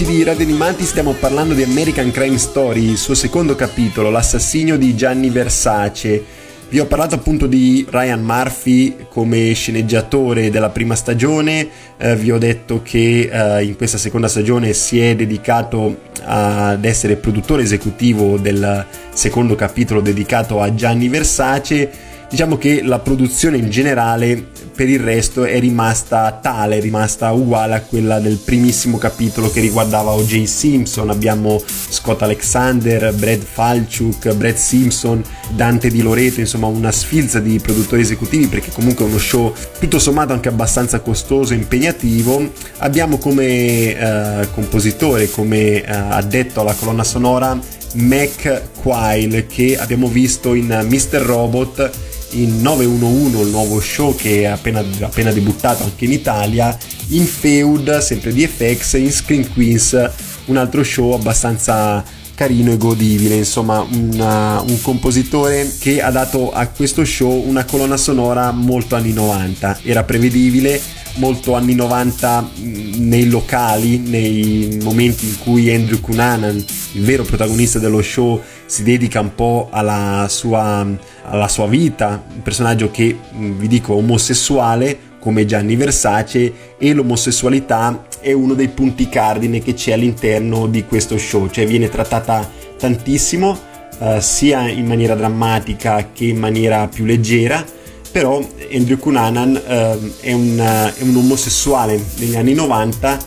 Amici 0.00 0.16
di 0.16 0.22
Radio 0.24 0.44
Animati, 0.44 0.84
stiamo 0.84 1.12
parlando 1.12 1.52
di 1.52 1.62
American 1.62 2.10
Crime 2.10 2.38
Story, 2.38 2.88
il 2.90 2.96
suo 2.96 3.14
secondo 3.14 3.54
capitolo, 3.54 4.10
l'assassinio 4.10 4.78
di 4.78 4.96
Gianni 4.96 5.28
Versace. 5.28 6.22
Vi 6.68 6.78
ho 6.78 6.86
parlato 6.86 7.16
appunto 7.16 7.46
di 7.46 7.84
Ryan 7.88 8.22
Murphy 8.22 9.06
come 9.10 9.52
sceneggiatore 9.52 10.50
della 10.50 10.70
prima 10.70 10.94
stagione, 10.94 11.68
eh, 11.98 12.16
vi 12.16 12.30
ho 12.30 12.38
detto 12.38 12.80
che 12.82 13.28
eh, 13.30 13.64
in 13.64 13.76
questa 13.76 13.98
seconda 13.98 14.28
stagione 14.28 14.72
si 14.72 15.00
è 15.00 15.14
dedicato 15.14 16.02
ad 16.22 16.84
essere 16.84 17.16
produttore 17.16 17.62
esecutivo 17.62 18.38
del 18.38 18.86
secondo 19.12 19.54
capitolo 19.54 20.00
dedicato 20.00 20.62
a 20.62 20.74
Gianni 20.74 21.08
Versace. 21.08 21.90
Diciamo 22.30 22.56
che 22.58 22.82
la 22.82 23.00
produzione 23.00 23.56
in 23.56 23.70
generale 23.70 24.46
per 24.72 24.88
il 24.88 25.00
resto 25.00 25.44
è 25.44 25.58
rimasta 25.58 26.38
tale, 26.40 26.78
è 26.78 26.80
rimasta 26.80 27.32
uguale 27.32 27.74
a 27.74 27.80
quella 27.80 28.20
del 28.20 28.36
primissimo 28.36 28.98
capitolo 28.98 29.50
che 29.50 29.60
riguardava 29.60 30.12
O.J. 30.12 30.44
Simpson. 30.44 31.10
Abbiamo 31.10 31.60
Scott 31.66 32.22
Alexander, 32.22 33.12
Brad 33.14 33.42
Falchuk, 33.42 34.32
Brad 34.34 34.54
Simpson, 34.54 35.24
Dante 35.50 35.90
Di 35.90 36.02
Loreto, 36.02 36.38
insomma 36.38 36.68
una 36.68 36.92
sfilza 36.92 37.40
di 37.40 37.58
produttori 37.58 38.02
esecutivi 38.02 38.46
perché 38.46 38.70
comunque 38.70 39.04
è 39.04 39.08
uno 39.08 39.18
show 39.18 39.52
tutto 39.80 39.98
sommato 39.98 40.32
anche 40.32 40.48
abbastanza 40.48 41.00
costoso 41.00 41.52
e 41.52 41.56
impegnativo. 41.56 42.48
Abbiamo 42.78 43.18
come 43.18 43.98
eh, 43.98 44.48
compositore, 44.54 45.28
come 45.30 45.82
eh, 45.82 45.84
addetto 45.84 46.60
alla 46.60 46.74
colonna 46.74 47.04
sonora 47.04 47.58
Mac 47.94 48.62
Quile 48.80 49.46
che 49.46 49.76
abbiamo 49.76 50.06
visto 50.06 50.54
in 50.54 50.86
Mr. 50.88 51.18
Robot 51.22 51.90
in 52.32 52.60
911, 52.60 53.40
il 53.42 53.48
nuovo 53.48 53.80
show 53.80 54.14
che 54.14 54.42
è 54.42 54.44
appena, 54.46 54.84
appena 55.00 55.32
debuttato 55.32 55.82
anche 55.84 56.04
in 56.04 56.12
Italia, 56.12 56.76
in 57.08 57.24
Feud, 57.24 57.98
sempre 57.98 58.32
di 58.32 58.46
FX, 58.46 58.94
in 58.94 59.12
Screen 59.12 59.52
Queens, 59.52 60.10
un 60.46 60.56
altro 60.56 60.82
show 60.82 61.12
abbastanza 61.12 62.04
carino 62.40 62.72
e 62.72 62.78
godibile, 62.78 63.34
insomma 63.34 63.80
una, 63.80 64.62
un 64.62 64.80
compositore 64.80 65.70
che 65.78 66.00
ha 66.00 66.10
dato 66.10 66.50
a 66.50 66.68
questo 66.68 67.04
show 67.04 67.46
una 67.46 67.66
colonna 67.66 67.98
sonora 67.98 68.50
molto 68.50 68.96
anni 68.96 69.12
90, 69.12 69.80
era 69.82 70.04
prevedibile, 70.04 70.80
molto 71.16 71.54
anni 71.54 71.74
90 71.74 72.50
nei 72.96 73.28
locali, 73.28 73.98
nei 73.98 74.78
momenti 74.82 75.26
in 75.26 75.38
cui 75.38 75.70
Andrew 75.70 76.00
Cunanan, 76.00 76.56
il 76.92 77.02
vero 77.02 77.24
protagonista 77.24 77.78
dello 77.78 78.00
show, 78.00 78.40
si 78.70 78.84
dedica 78.84 79.18
un 79.18 79.34
po' 79.34 79.66
alla 79.72 80.26
sua, 80.28 80.86
alla 81.24 81.48
sua 81.48 81.66
vita, 81.66 82.22
un 82.32 82.40
personaggio 82.40 82.88
che 82.92 83.18
vi 83.32 83.66
dico 83.66 83.94
omosessuale 83.94 85.08
come 85.18 85.44
Gianni 85.44 85.74
Versace 85.74 86.76
e 86.78 86.92
l'omosessualità 86.92 88.06
è 88.20 88.30
uno 88.30 88.54
dei 88.54 88.68
punti 88.68 89.08
cardine 89.08 89.58
che 89.58 89.74
c'è 89.74 89.94
all'interno 89.94 90.68
di 90.68 90.84
questo 90.84 91.18
show, 91.18 91.50
cioè 91.50 91.66
viene 91.66 91.88
trattata 91.88 92.48
tantissimo 92.78 93.58
eh, 93.98 94.20
sia 94.20 94.68
in 94.68 94.86
maniera 94.86 95.16
drammatica 95.16 96.10
che 96.12 96.26
in 96.26 96.38
maniera 96.38 96.86
più 96.86 97.04
leggera 97.04 97.64
però 98.12 98.40
Andrew 98.72 98.98
Cunanan 98.98 99.60
eh, 99.66 99.98
è, 100.20 100.32
un, 100.32 100.58
è, 100.58 101.02
un, 101.02 101.16
omosessuale. 101.16 102.00
Negli 102.18 102.36
anni 102.36 102.54
90 102.54 103.18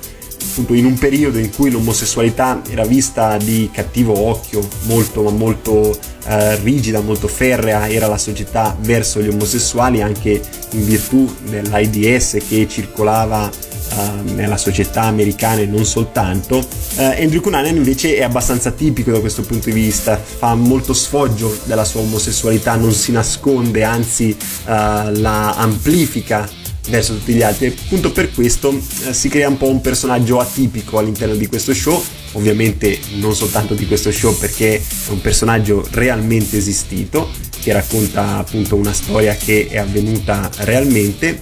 appunto 0.49 0.73
in 0.73 0.85
un 0.85 0.97
periodo 0.97 1.39
in 1.39 1.49
cui 1.49 1.71
l'omosessualità 1.71 2.61
era 2.69 2.83
vista 2.85 3.37
di 3.37 3.69
cattivo 3.71 4.17
occhio 4.27 4.65
molto 4.83 5.23
ma 5.23 5.31
molto 5.31 5.97
eh, 6.25 6.55
rigida 6.57 7.01
molto 7.01 7.27
ferrea 7.27 7.89
era 7.89 8.07
la 8.07 8.17
società 8.17 8.75
verso 8.81 9.21
gli 9.21 9.29
omosessuali 9.29 10.01
anche 10.01 10.41
in 10.71 10.85
virtù 10.85 11.33
dell'AIDS 11.49 12.37
che 12.47 12.67
circolava 12.69 13.49
uh, 13.93 14.33
nella 14.33 14.57
società 14.57 15.03
americana 15.03 15.61
e 15.61 15.65
non 15.65 15.85
soltanto. 15.85 16.57
Uh, 16.57 17.01
Andrew 17.19 17.41
Cunanan 17.41 17.75
invece 17.75 18.15
è 18.15 18.23
abbastanza 18.23 18.71
tipico 18.71 19.11
da 19.11 19.19
questo 19.19 19.43
punto 19.43 19.69
di 19.69 19.75
vista, 19.75 20.17
fa 20.17 20.55
molto 20.55 20.93
sfoggio 20.93 21.55
della 21.65 21.85
sua 21.85 22.01
omosessualità, 22.01 22.75
non 22.75 22.91
si 22.91 23.11
nasconde, 23.11 23.83
anzi 23.83 24.35
uh, 24.65 24.65
la 24.65 25.55
amplifica 25.55 26.49
verso 26.89 27.13
tutti 27.13 27.33
gli 27.33 27.41
altri. 27.41 27.67
E 27.67 27.75
appunto 27.85 28.11
per 28.11 28.31
questo 28.31 28.79
si 29.11 29.29
crea 29.29 29.47
un 29.47 29.57
po' 29.57 29.69
un 29.69 29.81
personaggio 29.81 30.39
atipico 30.39 30.97
all'interno 30.97 31.35
di 31.35 31.47
questo 31.47 31.73
show. 31.73 32.01
Ovviamente 32.33 32.99
non 33.19 33.35
soltanto 33.35 33.73
di 33.73 33.85
questo 33.85 34.11
show 34.11 34.35
perché 34.37 34.75
è 34.75 35.09
un 35.09 35.21
personaggio 35.21 35.85
realmente 35.91 36.57
esistito 36.57 37.29
che 37.61 37.71
racconta 37.71 38.37
appunto 38.37 38.75
una 38.75 38.93
storia 38.93 39.35
che 39.35 39.67
è 39.69 39.77
avvenuta 39.77 40.49
realmente. 40.59 41.41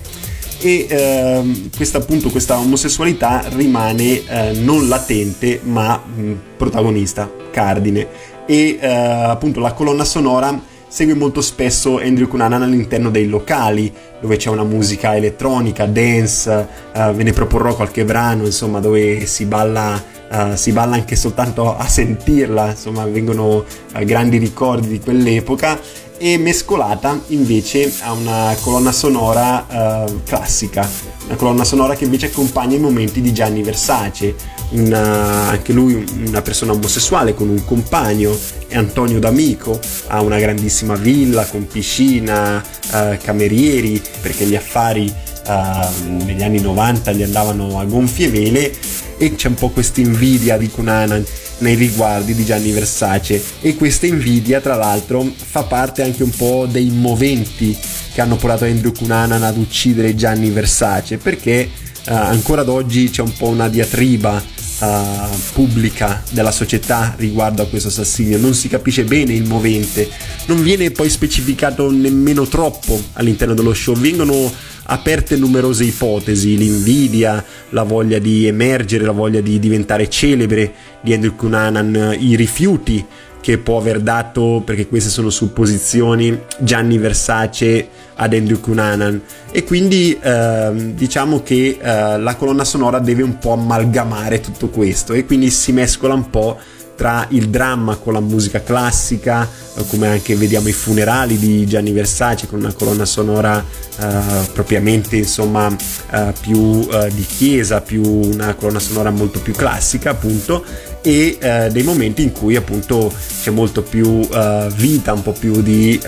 E 0.64 0.86
ehm, 0.88 1.70
questa 1.76 1.98
appunto 1.98 2.30
questa 2.30 2.58
omosessualità 2.58 3.44
rimane 3.56 4.28
eh, 4.28 4.52
non 4.60 4.88
latente 4.88 5.60
ma 5.64 5.98
mh, 5.98 6.34
protagonista, 6.58 7.32
cardine. 7.52 8.08
E 8.46 8.78
eh, 8.80 8.88
appunto 8.88 9.60
la 9.60 9.74
colonna 9.74 10.06
sonora 10.06 10.70
segue 10.92 11.14
molto 11.14 11.40
spesso 11.40 12.00
Andrew 12.00 12.28
Cunanan 12.28 12.64
all'interno 12.64 13.10
dei 13.10 13.30
locali 13.30 13.92
dove 14.20 14.36
c'è 14.36 14.50
una 14.50 14.66
musica 14.66 15.16
elettronica, 15.16 15.86
dance, 15.86 16.68
eh, 16.94 17.14
ve 17.14 17.24
ne 17.24 17.32
proporrò 17.32 17.74
qualche 17.74 18.04
brano 18.04 18.46
insomma 18.46 18.80
dove 18.80 19.26
si 19.26 19.46
balla 19.46 20.20
Uh, 20.32 20.56
si 20.56 20.72
balla 20.72 20.96
anche 20.96 21.18
soltanto 21.18 21.76
a 21.76 21.86
sentirla, 21.90 22.70
insomma 22.70 23.04
vengono 23.04 23.66
uh, 23.66 23.66
grandi 24.06 24.38
ricordi 24.38 24.88
di 24.88 25.00
quell'epoca. 25.02 25.78
E 26.18 26.38
mescolata 26.38 27.20
invece 27.28 27.92
a 28.00 28.14
una 28.14 28.56
colonna 28.62 28.94
sonora 28.94 30.06
uh, 30.08 30.22
classica, 30.24 30.90
una 31.26 31.36
colonna 31.36 31.66
sonora 31.66 31.96
che 31.96 32.06
invece 32.06 32.28
accompagna 32.28 32.78
i 32.78 32.80
momenti 32.80 33.20
di 33.20 33.34
Gianni 33.34 33.62
Versace, 33.62 34.34
una, 34.72 35.50
anche 35.50 35.74
lui 35.74 36.06
una 36.25 36.42
persona 36.42 36.74
omosessuale 36.74 37.34
con 37.34 37.50
un 37.50 37.63
compagno, 37.66 38.38
Antonio 38.72 39.20
D'Amico, 39.20 39.80
ha 40.08 40.22
una 40.22 40.40
grandissima 40.40 40.96
villa 40.96 41.46
con 41.46 41.68
piscina, 41.68 42.63
uh, 42.94 43.18
camerieri, 43.22 44.01
perché 44.22 44.46
gli 44.46 44.56
affari 44.56 45.12
uh, 45.48 46.24
negli 46.24 46.44
anni 46.44 46.60
90 46.60 47.12
gli 47.12 47.24
andavano 47.24 47.80
a 47.80 47.86
gonfie 47.86 48.30
vele 48.30 48.74
e 49.18 49.36
c'è 49.36 49.50
un 49.50 49.56
po' 49.56 49.70
questa 49.70 50.01
invidia 50.01 50.58
di 50.58 50.70
Cunanan 50.70 51.24
nei 51.60 51.75
riguardi 51.75 52.34
di 52.34 52.44
Gianni 52.44 52.72
Versace. 52.72 53.42
E 53.62 53.75
questa 53.75 54.08
invidia 54.08 54.62
tra 54.62 54.75
l'altro 54.75 55.32
fa 55.36 55.63
parte 55.63 56.01
anche 56.01 56.24
un 56.24 56.32
po' 56.32 56.66
dei 56.70 56.90
moventi 56.90 57.78
che 58.13 58.22
hanno 58.22 58.36
portato 58.36 58.66
Andrew 58.66 58.92
Cunanan 58.92 59.44
ad 59.44 59.58
uccidere 59.58 60.16
Gianni 60.16 60.50
Versace 60.50 61.18
perché 61.18 61.70
uh, 62.08 62.13
ancora 62.13 62.62
ad 62.62 62.70
oggi 62.70 63.10
c'è 63.10 63.22
un 63.22 63.34
po' 63.38 63.48
una 63.48 63.70
diatriba 63.70 64.60
uh, 64.82 65.38
pubblica 65.54 66.22
della 66.32 66.52
società 66.52 67.14
riguardo 67.18 67.62
a 67.62 67.68
questo 67.68 67.88
assassinio 67.88 68.38
non 68.38 68.54
si 68.54 68.68
capisce 68.68 69.04
bene 69.04 69.34
il 69.34 69.48
movente. 69.48 70.10
Non 70.48 70.62
viene 70.62 70.92
poi 70.92 71.10
specificato 71.10 71.90
nemmeno 71.92 72.48
troppo 72.48 73.02
all'interno 73.14 73.54
dello 73.54 73.74
show. 73.74 73.96
Vengono 73.96 74.52
aperte 74.84 75.38
numerose 75.38 75.86
ipotesi, 75.86 76.58
l'invidia, 76.58 77.44
la 77.70 77.84
voglia 77.84 78.20
di 78.20 78.48
emergere, 78.48 79.06
la 79.06 79.12
voglia 79.12 79.40
di 79.40 79.60
diventare 79.60 80.10
celebre 80.10 80.74
di 81.02 81.14
Andrew 81.14 81.36
Cunanan, 81.36 82.18
i 82.20 82.36
rifiuti 82.36 83.06
che 83.40 83.58
può 83.58 83.80
aver 83.80 84.02
dato, 84.02 84.62
perché 84.64 84.88
queste 84.88 85.10
sono 85.10 85.30
supposizioni, 85.30 86.38
Gianni 86.60 86.98
Versace 86.98 87.90
ad 88.22 88.34
Andrew 88.34 88.60
Cunanan. 88.60 89.22
E 89.51 89.63
quindi 89.63 90.18
eh, 90.22 90.94
diciamo 90.94 91.42
che 91.42 91.80
eh, 91.82 92.18
la 92.20 92.36
colonna 92.36 92.63
sonora 92.63 93.00
deve 93.00 93.24
un 93.24 93.38
po' 93.40 93.54
amalgamare 93.54 94.40
tutto 94.40 94.70
questo. 94.70 95.13
E 95.13 95.25
quindi 95.25 95.50
si 95.50 95.72
mescola 95.72 96.13
un 96.13 96.30
po' 96.30 96.60
tra 96.96 97.26
il 97.30 97.50
dramma 97.50 97.96
con 97.96 98.14
la 98.14 98.20
musica 98.20 98.62
classica, 98.62 99.48
eh, 99.76 99.86
come 99.88 100.08
anche 100.08 100.36
vediamo 100.36 100.68
i 100.68 100.74
funerali 100.74 101.38
di 101.38 101.66
Gianni 101.66 101.92
Versace 101.92 102.48
con 102.48 102.60
una 102.60 102.74
colonna 102.74 103.06
sonora 103.06 103.64
eh, 104.00 104.50
propriamente 104.54 105.16
insomma 105.16 105.74
eh, 106.12 106.34
più 106.42 106.88
eh, 106.92 107.10
di 107.14 107.26
chiesa, 107.26 107.82
più 107.82 108.04
una 108.04 108.54
colonna 108.56 108.80
sonora 108.80 109.10
molto 109.12 109.40
più 109.40 109.54
classica 109.54 110.12
appunto 110.12 110.64
e 111.02 111.38
eh, 111.40 111.70
dei 111.72 111.84
momenti 111.84 112.22
in 112.22 112.32
cui 112.32 112.56
appunto 112.56 113.12
c'è 113.42 113.50
molto 113.50 113.82
più 113.82 114.20
eh, 114.32 114.70
vita, 114.76 115.14
un 115.14 115.24
po' 115.24 115.34
più 115.34 115.62
di 115.62 116.00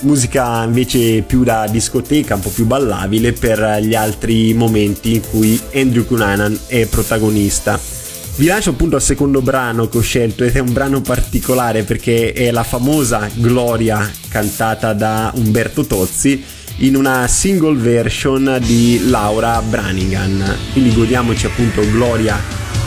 musica 0.00 0.62
invece 0.64 1.22
più 1.22 1.42
da 1.42 1.66
discoteca, 1.68 2.34
un 2.34 2.40
po' 2.40 2.50
più 2.50 2.66
ballabile 2.66 3.32
per 3.32 3.78
gli 3.80 3.94
altri 3.94 4.52
momenti 4.54 5.14
in 5.14 5.22
cui 5.28 5.60
Andrew 5.74 6.04
Cunanan 6.04 6.58
è 6.66 6.86
protagonista. 6.86 7.93
Vi 8.36 8.46
lascio 8.46 8.70
appunto 8.70 8.96
al 8.96 9.02
secondo 9.02 9.42
brano 9.42 9.88
che 9.88 9.98
ho 9.98 10.00
scelto 10.00 10.42
ed 10.42 10.56
è 10.56 10.58
un 10.58 10.72
brano 10.72 11.00
particolare 11.00 11.84
perché 11.84 12.32
è 12.32 12.50
la 12.50 12.64
famosa 12.64 13.28
Gloria 13.34 14.10
cantata 14.28 14.92
da 14.92 15.30
Umberto 15.36 15.86
Tozzi 15.86 16.42
in 16.78 16.96
una 16.96 17.28
single 17.28 17.76
version 17.76 18.58
di 18.60 19.08
Laura 19.08 19.62
Branigan. 19.62 20.56
Quindi 20.72 20.92
godiamoci 20.92 21.46
appunto 21.46 21.88
Gloria 21.88 22.36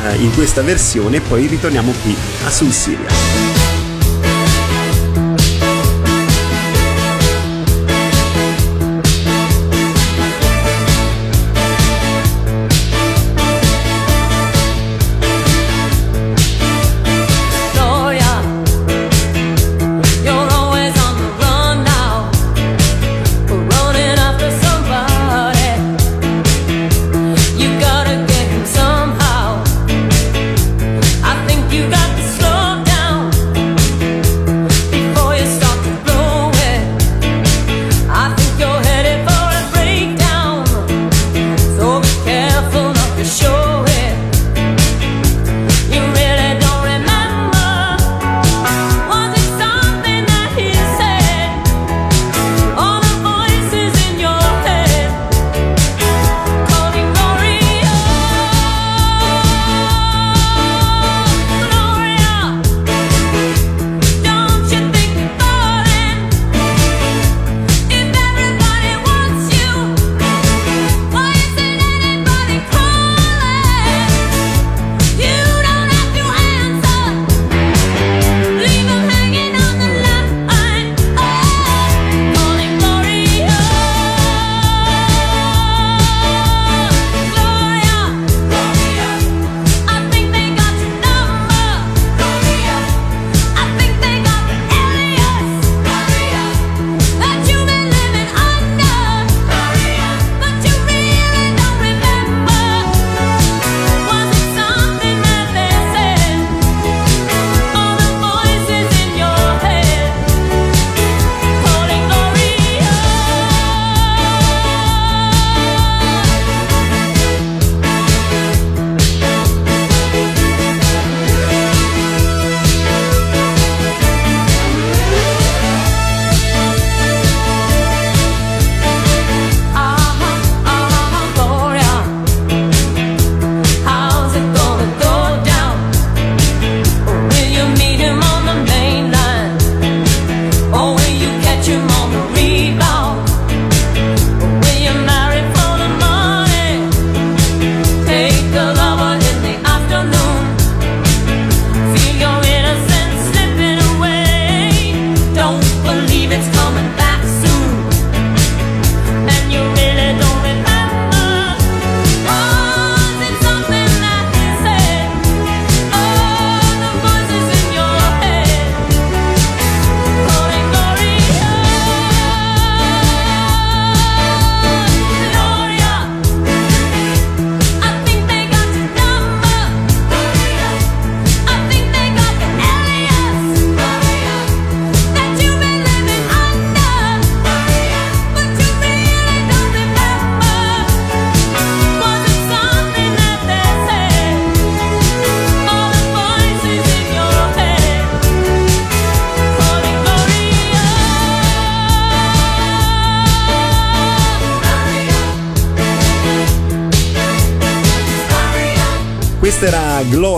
eh, 0.04 0.16
in 0.18 0.34
questa 0.34 0.62
versione 0.62 1.18
e 1.18 1.22
poi 1.22 1.48
ritorniamo 1.48 1.94
qui 2.04 2.14
a 2.46 2.50
Sul 2.50 2.74
Siria. 2.74 3.47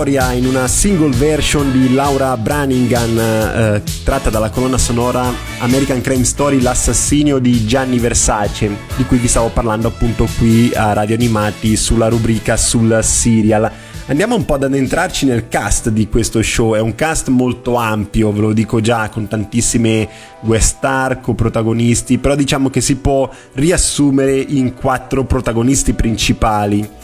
Gloria 0.10 0.34
in 0.34 0.48
una 0.48 0.67
single 0.67 1.15
version 1.15 1.72
di 1.72 1.93
Laura 1.93 2.36
Brannigan 2.36 3.15
eh, 3.15 3.84
tratta 4.04 4.32
dalla 4.32 4.50
colonna 4.50 4.80
sonora 4.80 5.32
American 5.60 6.02
Crime 6.02 6.24
Story 6.24 6.62
L'assassinio 6.62 7.38
di 7.38 7.63
Gianni 7.67 8.00
Versace 8.00 8.76
di 8.95 9.06
cui 9.06 9.19
vi 9.19 9.28
stavo 9.28 9.50
parlando 9.50 9.88
appunto 9.88 10.28
qui 10.39 10.72
a 10.74 10.93
Radio 10.93 11.13
Animati 11.13 11.76
sulla 11.76 12.08
rubrica 12.08 12.58
sul 12.58 13.00
serial. 13.04 13.72
Andiamo 14.08 14.34
un 14.34 14.45
po' 14.45 14.56
ad 14.56 14.63
addentrarci 14.63 15.28
nel 15.28 15.48
cast 15.48 15.89
di 15.89 16.10
questo 16.10 16.41
show, 16.41 16.74
è 16.74 16.80
un 16.80 16.95
cast 16.95 17.28
molto 17.28 17.76
ampio, 17.76 18.32
ve 18.32 18.39
lo 18.39 18.54
dico 18.54 18.82
già, 18.82 19.10
con 19.10 19.28
tantissime 19.28 20.10
guest 20.41 20.78
star, 20.78 21.22
coprotagonisti, 21.22 22.17
però 22.17 22.34
diciamo 22.34 22.72
che 22.72 22.82
si 22.82 22.95
può 22.95 23.30
riassumere 23.54 24.36
in 24.39 24.74
quattro 24.74 25.24
protagonisti 25.26 25.93
principali. 25.93 26.98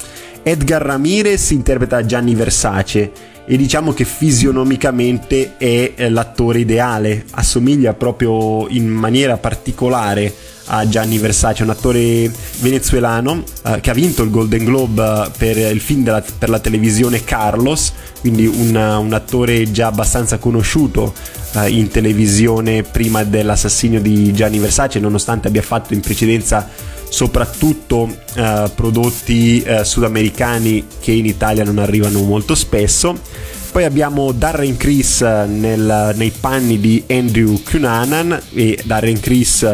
Edgar 0.47 0.79
Ramirez 0.79 1.49
interpreta 1.49 2.05
Gianni 2.05 2.35
Versace 2.35 3.11
e 3.47 3.57
diciamo 3.57 3.93
che 3.93 4.05
fisionomicamente 4.05 5.57
è 5.57 5.93
eh, 5.95 6.09
l'attore 6.09 6.59
ideale, 6.59 7.25
assomiglia 7.31 7.95
proprio 7.95 8.67
in 8.67 8.87
maniera 8.87 9.37
particolare 9.37 10.31
a 10.65 10.87
Gianni 10.87 11.17
Versace, 11.17 11.63
un 11.63 11.71
attore 11.71 12.31
venezuelano 12.59 13.41
eh, 13.65 13.79
che 13.81 13.89
ha 13.89 13.93
vinto 13.95 14.21
il 14.21 14.29
Golden 14.29 14.65
Globe 14.65 15.03
eh, 15.03 15.31
per 15.35 15.57
il 15.57 15.81
film 15.81 16.03
della, 16.03 16.23
per 16.37 16.49
la 16.49 16.59
televisione 16.59 17.23
Carlos, 17.23 17.93
quindi 18.19 18.45
un, 18.45 18.75
un 18.75 19.13
attore 19.13 19.71
già 19.71 19.87
abbastanza 19.87 20.37
conosciuto 20.37 21.11
eh, 21.55 21.69
in 21.69 21.87
televisione 21.87 22.83
prima 22.83 23.23
dell'assassinio 23.23 23.99
di 23.99 24.31
Gianni 24.31 24.59
Versace, 24.59 24.99
nonostante 24.99 25.47
abbia 25.47 25.63
fatto 25.63 25.95
in 25.95 26.01
precedenza 26.01 26.93
soprattutto 27.09 28.07
eh, 28.35 28.71
prodotti 28.73 29.61
eh, 29.61 29.83
sudamericani 29.83 30.85
che 30.99 31.11
in 31.11 31.25
Italia 31.25 31.63
non 31.63 31.77
arrivano 31.77 32.21
molto 32.21 32.55
spesso. 32.55 33.19
Poi 33.71 33.83
abbiamo 33.83 34.31
Darren 34.31 34.77
Criss 34.77 35.21
nel, 35.21 36.13
nei 36.15 36.31
panni 36.31 36.79
di 36.79 37.03
Andrew 37.09 37.61
Cunanan 37.61 38.41
e 38.53 38.79
Darren 38.85 39.19
Criss 39.19 39.67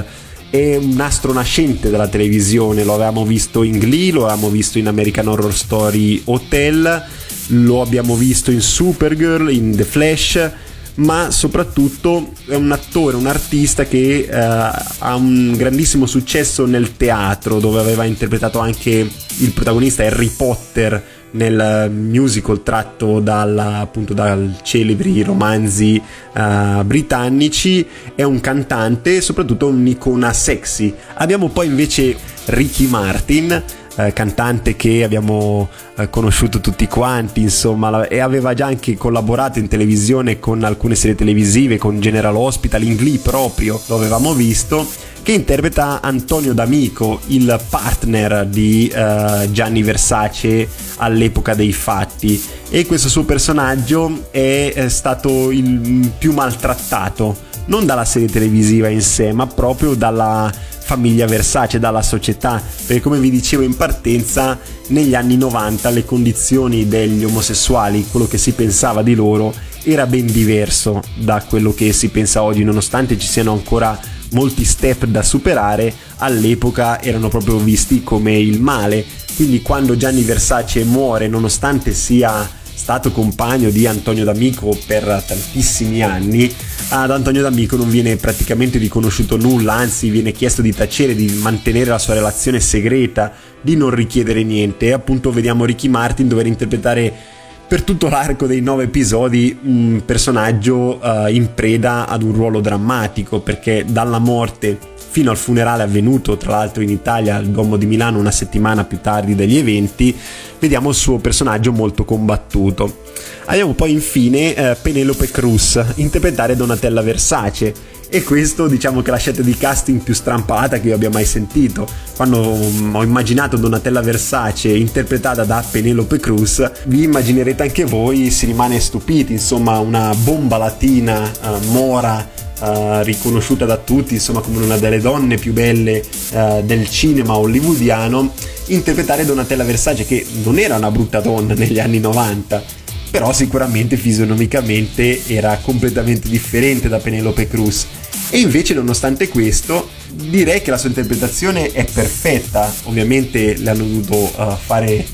è 0.49 0.75
un 0.75 0.99
astro 0.99 1.31
nascente 1.31 1.89
della 1.89 2.09
televisione, 2.09 2.83
lo 2.83 2.95
avevamo 2.95 3.25
visto 3.25 3.63
in 3.63 3.79
Glee, 3.79 4.11
lo 4.11 4.25
avevamo 4.25 4.49
visto 4.49 4.77
in 4.79 4.87
American 4.87 5.27
Horror 5.27 5.55
Story 5.55 6.21
Hotel, 6.25 7.01
lo 7.47 7.81
abbiamo 7.81 8.15
visto 8.15 8.51
in 8.51 8.59
Supergirl, 8.59 9.49
in 9.49 9.73
The 9.73 9.85
Flash 9.85 10.51
ma 10.95 11.31
soprattutto 11.31 12.31
è 12.45 12.55
un 12.55 12.71
attore, 12.71 13.15
un 13.15 13.27
artista 13.27 13.85
che 13.85 14.27
eh, 14.29 14.37
ha 14.37 15.15
un 15.15 15.53
grandissimo 15.55 16.05
successo 16.05 16.65
nel 16.65 16.97
teatro, 16.97 17.59
dove 17.59 17.79
aveva 17.79 18.03
interpretato 18.03 18.59
anche 18.59 19.09
il 19.37 19.51
protagonista 19.51 20.03
Harry 20.03 20.29
Potter 20.29 21.19
nel 21.31 21.89
musical 21.91 22.61
tratto 22.63 23.19
dal, 23.19 23.57
appunto 23.57 24.13
dal 24.13 24.57
celebri 24.63 25.23
romanzi 25.23 26.01
uh, 26.33 26.83
britannici. 26.83 27.85
È 28.15 28.23
un 28.23 28.39
cantante 28.41 29.17
e 29.17 29.21
soprattutto 29.21 29.67
un'icona 29.67 30.33
sexy. 30.33 30.93
Abbiamo 31.15 31.49
poi 31.49 31.67
invece 31.67 32.17
Ricky 32.45 32.87
Martin 32.87 33.63
eh, 33.95 34.13
cantante 34.13 34.75
che 34.75 35.03
abbiamo 35.03 35.69
eh, 35.97 36.09
conosciuto 36.09 36.59
tutti 36.61 36.87
quanti, 36.87 37.41
insomma, 37.41 38.07
e 38.07 38.19
aveva 38.19 38.53
già 38.53 38.65
anche 38.65 38.95
collaborato 38.95 39.59
in 39.59 39.67
televisione 39.67 40.39
con 40.39 40.63
alcune 40.63 40.95
serie 40.95 41.15
televisive, 41.15 41.77
con 41.77 41.99
General 41.99 42.35
Hospital, 42.35 42.83
in 42.83 42.95
Glee 42.95 43.19
proprio, 43.19 43.79
lo 43.87 43.95
avevamo 43.95 44.33
visto, 44.33 44.87
che 45.23 45.33
interpreta 45.33 46.01
Antonio 46.01 46.53
D'Amico, 46.53 47.19
il 47.27 47.59
partner 47.69 48.45
di 48.47 48.87
eh, 48.87 49.49
Gianni 49.51 49.83
Versace 49.83 50.67
all'epoca 50.97 51.53
dei 51.53 51.73
fatti. 51.73 52.41
E 52.69 52.85
questo 52.85 53.09
suo 53.09 53.23
personaggio 53.23 54.27
è, 54.31 54.71
è 54.73 54.89
stato 54.89 55.51
il 55.51 56.11
più 56.17 56.33
maltrattato, 56.33 57.49
non 57.65 57.85
dalla 57.85 58.05
serie 58.05 58.29
televisiva 58.29 58.87
in 58.87 59.01
sé, 59.01 59.31
ma 59.31 59.45
proprio 59.45 59.93
dalla 59.93 60.51
famiglia 60.81 61.25
Versace, 61.25 61.79
dalla 61.79 62.01
società, 62.01 62.61
perché 62.85 63.01
come 63.01 63.19
vi 63.19 63.29
dicevo 63.29 63.63
in 63.63 63.75
partenza, 63.75 64.59
negli 64.87 65.15
anni 65.15 65.37
90 65.37 65.89
le 65.89 66.03
condizioni 66.03 66.87
degli 66.87 67.23
omosessuali, 67.23 68.07
quello 68.09 68.27
che 68.27 68.37
si 68.37 68.51
pensava 68.51 69.01
di 69.01 69.15
loro, 69.15 69.53
era 69.83 70.05
ben 70.05 70.25
diverso 70.25 71.01
da 71.15 71.43
quello 71.47 71.73
che 71.73 71.93
si 71.93 72.09
pensa 72.09 72.43
oggi, 72.43 72.63
nonostante 72.63 73.17
ci 73.17 73.27
siano 73.27 73.51
ancora 73.53 73.99
molti 74.31 74.65
step 74.65 75.05
da 75.05 75.23
superare, 75.23 75.93
all'epoca 76.17 77.01
erano 77.01 77.29
proprio 77.29 77.57
visti 77.57 78.03
come 78.03 78.37
il 78.37 78.61
male. 78.61 79.03
Quindi 79.35 79.61
quando 79.61 79.97
Gianni 79.97 80.21
Versace 80.23 80.83
muore, 80.83 81.27
nonostante 81.27 81.93
sia 81.93 82.59
stato 82.73 83.11
compagno 83.11 83.69
di 83.69 83.85
Antonio 83.85 84.23
D'Amico 84.23 84.77
per 84.85 85.23
tantissimi 85.25 86.01
anni, 86.01 86.53
ad 86.89 87.11
Antonio 87.11 87.41
D'Amico 87.41 87.75
non 87.77 87.89
viene 87.89 88.15
praticamente 88.17 88.77
riconosciuto 88.77 89.37
nulla, 89.37 89.73
anzi 89.73 90.09
viene 90.09 90.31
chiesto 90.31 90.61
di 90.61 90.73
tacere, 90.73 91.15
di 91.15 91.39
mantenere 91.41 91.89
la 91.89 91.99
sua 91.99 92.15
relazione 92.15 92.59
segreta, 92.59 93.33
di 93.61 93.75
non 93.75 93.91
richiedere 93.91 94.43
niente. 94.43 94.87
E 94.87 94.91
appunto 94.91 95.31
vediamo 95.31 95.65
Ricky 95.65 95.87
Martin 95.87 96.27
dover 96.27 96.47
interpretare 96.47 97.39
per 97.71 97.83
tutto 97.83 98.09
l'arco 98.09 98.47
dei 98.47 98.59
nove 98.59 98.83
episodi 98.83 99.57
un 99.63 100.01
personaggio 100.05 100.99
uh, 101.01 101.27
in 101.27 101.53
preda 101.53 102.05
ad 102.05 102.21
un 102.21 102.33
ruolo 102.33 102.59
drammatico 102.59 103.39
perché 103.39 103.85
dalla 103.87 104.19
morte 104.19 104.77
fino 104.93 105.31
al 105.31 105.37
funerale 105.37 105.81
avvenuto 105.81 106.35
tra 106.35 106.51
l'altro 106.51 106.83
in 106.83 106.89
Italia 106.89 107.37
al 107.37 107.49
Gommo 107.49 107.77
di 107.77 107.85
Milano 107.85 108.19
una 108.19 108.29
settimana 108.29 108.83
più 108.83 108.99
tardi 108.99 109.35
degli 109.35 109.55
eventi, 109.55 110.13
vediamo 110.59 110.89
il 110.89 110.95
suo 110.95 111.19
personaggio 111.19 111.71
molto 111.71 112.03
combattuto. 112.03 113.03
Abbiamo 113.51 113.73
poi 113.73 113.91
infine 113.91 114.55
eh, 114.55 114.77
Penelope 114.81 115.29
Cruz 115.29 115.77
interpretare 115.95 116.55
Donatella 116.55 117.01
Versace 117.01 117.73
e 118.07 118.23
questo 118.23 118.67
diciamo 118.67 119.01
che 119.01 119.09
è 119.09 119.11
la 119.11 119.17
scelta 119.17 119.41
di 119.41 119.57
casting 119.57 120.01
più 120.01 120.13
strampata 120.13 120.79
che 120.79 120.87
io 120.87 120.95
abbia 120.95 121.09
mai 121.09 121.25
sentito. 121.25 121.85
Quando 122.15 122.39
um, 122.39 122.95
ho 122.95 123.03
immaginato 123.03 123.57
Donatella 123.57 123.99
Versace 123.99 124.69
interpretata 124.69 125.43
da 125.43 125.61
Penelope 125.69 126.17
Cruz, 126.21 126.71
vi 126.85 127.03
immaginerete 127.03 127.63
anche 127.63 127.83
voi, 127.83 128.31
si 128.31 128.45
rimane 128.45 128.79
stupiti, 128.79 129.33
insomma 129.33 129.79
una 129.79 130.15
bomba 130.15 130.55
latina, 130.55 131.19
uh, 131.19 131.71
mora, 131.71 132.39
Uh, 132.61 133.01
riconosciuta 133.01 133.65
da 133.65 133.75
tutti, 133.77 134.13
insomma 134.13 134.41
come 134.41 134.63
una 134.63 134.77
delle 134.77 134.99
donne 134.99 135.35
più 135.35 135.51
belle 135.51 136.03
uh, 136.33 136.61
del 136.63 136.87
cinema 136.87 137.35
hollywoodiano, 137.35 138.33
interpretare 138.67 139.25
Donatella 139.25 139.63
Versace 139.63 140.05
che 140.05 140.23
non 140.43 140.59
era 140.59 140.75
una 140.75 140.91
brutta 140.91 141.21
donna 141.21 141.55
negli 141.55 141.79
anni 141.79 141.99
90, 141.99 142.63
però 143.11 143.33
sicuramente 143.33 143.97
fisionomicamente 143.97 145.21
era 145.27 145.59
completamente 145.61 146.29
differente 146.29 146.89
da 146.89 146.97
Penelope 146.97 147.47
Cruz. 147.47 147.85
E 148.29 148.39
invece 148.39 148.73
nonostante 148.73 149.27
questo 149.27 149.89
direi 150.09 150.61
che 150.61 150.71
la 150.71 150.77
sua 150.77 150.89
interpretazione 150.89 151.71
è 151.71 151.85
perfetta, 151.85 152.73
ovviamente 152.83 153.57
le 153.57 153.69
hanno 153.69 153.83
dovuto 153.83 154.15
uh, 154.15 154.55
fare 154.55 155.05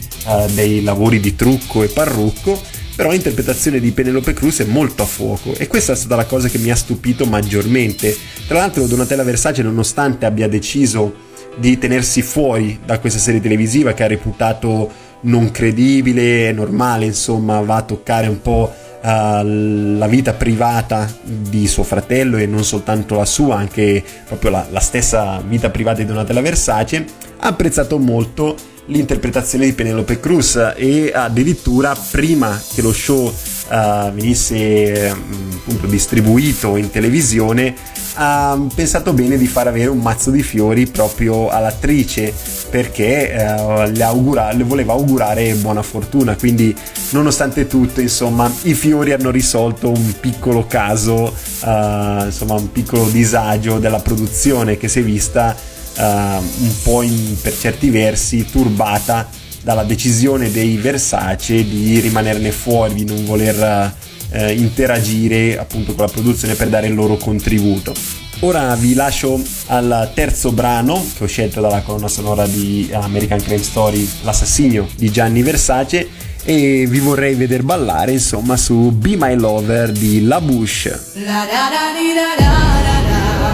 dei 0.54 0.84
lavori 0.84 1.20
di 1.20 1.36
trucco 1.36 1.84
e 1.84 1.88
parrucco, 1.88 2.62
però 2.96 3.12
l'interpretazione 3.12 3.80
di 3.80 3.92
Penelope 3.92 4.34
Cruz 4.34 4.60
è 4.60 4.66
molto 4.66 5.04
a 5.04 5.06
fuoco 5.06 5.54
e 5.56 5.68
questa 5.68 5.94
è 5.94 5.96
stata 5.96 6.16
la 6.16 6.26
cosa 6.26 6.50
che 6.50 6.58
mi 6.58 6.70
ha 6.70 6.76
stupito 6.76 7.26
maggiormente. 7.26 8.16
Tra 8.48 8.58
l'altro 8.58 8.86
Donatella 8.88 9.24
Versace 9.24 9.62
nonostante 9.62 10.26
abbia 10.26 10.50
deciso 10.50 11.26
di 11.58 11.78
tenersi 11.78 12.22
fuori 12.22 12.80
da 12.86 13.00
questa 13.00 13.20
serie 13.20 13.40
televisiva 13.40 13.94
che 13.94 14.04
ha 14.04 14.08
reputato 14.08 14.92
non 15.28 15.52
credibile, 15.52 16.52
normale, 16.52 17.06
insomma, 17.06 17.62
va 17.62 17.78
a 17.78 17.82
toccare 17.84 18.28
un 18.28 18.42
po' 18.42 18.74
uh, 19.02 19.08
la 19.08 20.08
vita 20.08 20.34
privata 20.34 21.08
di 21.24 21.68
suo 21.68 21.84
fratello 21.84 22.38
e 22.38 22.46
non 22.46 22.64
soltanto 22.64 23.16
la 23.16 23.26
sua, 23.26 23.58
anche 23.58 24.04
proprio 24.26 24.52
la, 24.52 24.68
la 24.70 24.80
stessa 24.80 25.42
vita 25.46 25.70
privata 25.70 26.00
di 26.00 26.06
Donatella 26.06 26.42
Versace, 26.42 27.06
ha 27.38 27.48
apprezzato 27.48 27.98
molto 27.98 28.56
l'interpretazione 28.88 29.66
di 29.66 29.74
Penelope 29.74 30.20
Cruz 30.20 30.74
e 30.76 31.12
addirittura 31.14 31.96
prima 32.12 32.60
che 32.74 32.82
lo 32.82 32.94
show 32.94 33.34
uh, 33.70 34.12
venisse 34.12 35.12
um, 35.14 35.52
appunto 35.56 35.88
distribuito 35.88 36.76
in 36.76 36.90
televisione 36.90 37.76
ha 38.20 38.60
pensato 38.74 39.14
bene 39.14 39.38
di 39.38 39.46
far 39.46 39.68
avere 39.68 39.90
un 39.90 40.00
mazzo 40.00 40.32
di 40.32 40.42
fiori 40.42 40.88
proprio 40.88 41.50
all'attrice 41.50 42.34
perché 42.70 43.32
uh, 43.38 43.90
le, 43.92 44.04
augura- 44.04 44.52
le 44.54 44.64
voleva 44.64 44.94
augurare 44.94 45.54
buona 45.54 45.84
fortuna. 45.84 46.36
Quindi 46.36 46.76
nonostante 47.12 47.68
tutto 47.68 48.02
insomma 48.02 48.52
i 48.64 48.74
fiori 48.74 49.12
hanno 49.12 49.30
risolto 49.30 49.90
un 49.90 50.14
piccolo 50.20 50.66
caso 50.66 51.34
uh, 51.64 52.26
insomma 52.26 52.56
un 52.56 52.72
piccolo 52.72 53.06
disagio 53.06 53.78
della 53.78 54.00
produzione 54.00 54.78
che 54.78 54.88
si 54.88 55.00
è 55.00 55.04
vista 55.04 55.56
uh, 55.98 56.02
un 56.02 56.74
po' 56.82 57.04
in, 57.04 57.36
per 57.40 57.56
certi 57.56 57.90
versi 57.90 58.46
turbata 58.50 59.37
dalla 59.68 59.84
decisione 59.84 60.50
dei 60.50 60.78
Versace 60.78 61.68
di 61.68 62.00
rimanerne 62.00 62.54
fuori, 62.54 62.94
di 62.94 63.04
non 63.04 63.26
voler 63.26 63.94
eh, 64.30 64.54
interagire 64.54 65.60
appunto 65.60 65.94
con 65.94 66.06
la 66.06 66.10
produzione 66.10 66.54
per 66.54 66.70
dare 66.70 66.88
il 66.88 66.96
loro 66.96 67.18
contributo. 67.18 67.94
Ora 68.42 68.74
vi 68.76 68.94
lascio 68.94 69.38
al 69.66 70.12
terzo 70.14 70.54
brano 70.54 71.06
che 71.18 71.26
ho 71.26 71.28
scelto 71.28 71.60
dalla 71.60 71.82
colonna 71.82 72.08
sonora 72.08 72.48
di 72.48 72.90
American 72.94 73.42
Crime 73.42 73.62
Story, 73.62 74.10
L'assassinio 74.22 74.88
di 74.96 75.12
Gianni 75.12 75.42
Versace 75.42 76.08
e 76.46 76.86
vi 76.88 77.00
vorrei 77.00 77.36
vedere 77.36 77.62
ballare 77.62 78.14
insomma 78.14 78.56
su 78.56 78.92
Be 78.92 79.18
My 79.18 79.36
Lover 79.36 79.92
di 79.92 80.24
La 80.24 80.40
Bush. 80.40 80.86
La 81.26 81.46
da 81.46 81.68
da 81.68 81.92
di 81.92 82.14
da 82.14 82.42
da 82.42 82.54
da 82.86 83.02
da. 83.10 83.52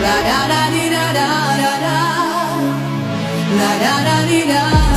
La 0.00 0.16
da 0.22 0.46
da 0.48 0.70
di 0.72 0.88
da 0.88 1.12
da 1.12 1.26
da 1.60 1.78
da. 1.78 2.17
La, 3.56 3.76
la, 3.78 4.02
la, 4.02 4.26
la, 4.26 4.70
la. 4.70 4.87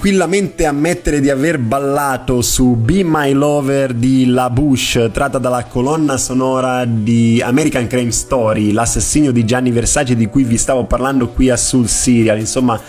tranquillamente 0.00 0.64
ammettere 0.64 1.20
di 1.20 1.28
aver 1.28 1.58
ballato 1.58 2.40
su 2.40 2.74
Be 2.74 3.02
My 3.04 3.32
Lover 3.32 3.92
di 3.92 4.24
La 4.24 4.48
Bush, 4.48 5.10
tratta 5.12 5.36
dalla 5.36 5.64
colonna 5.64 6.16
sonora 6.16 6.86
di 6.86 7.38
American 7.44 7.86
Crime 7.86 8.10
Story, 8.10 8.72
l'assassinio 8.72 9.30
di 9.30 9.44
Gianni 9.44 9.70
Versace 9.70 10.16
di 10.16 10.24
cui 10.24 10.44
vi 10.44 10.56
stavo 10.56 10.86
parlando 10.86 11.28
qui 11.28 11.50
a 11.50 11.56
Soul 11.58 11.86
Serial, 11.86 12.38
insomma 12.38 12.80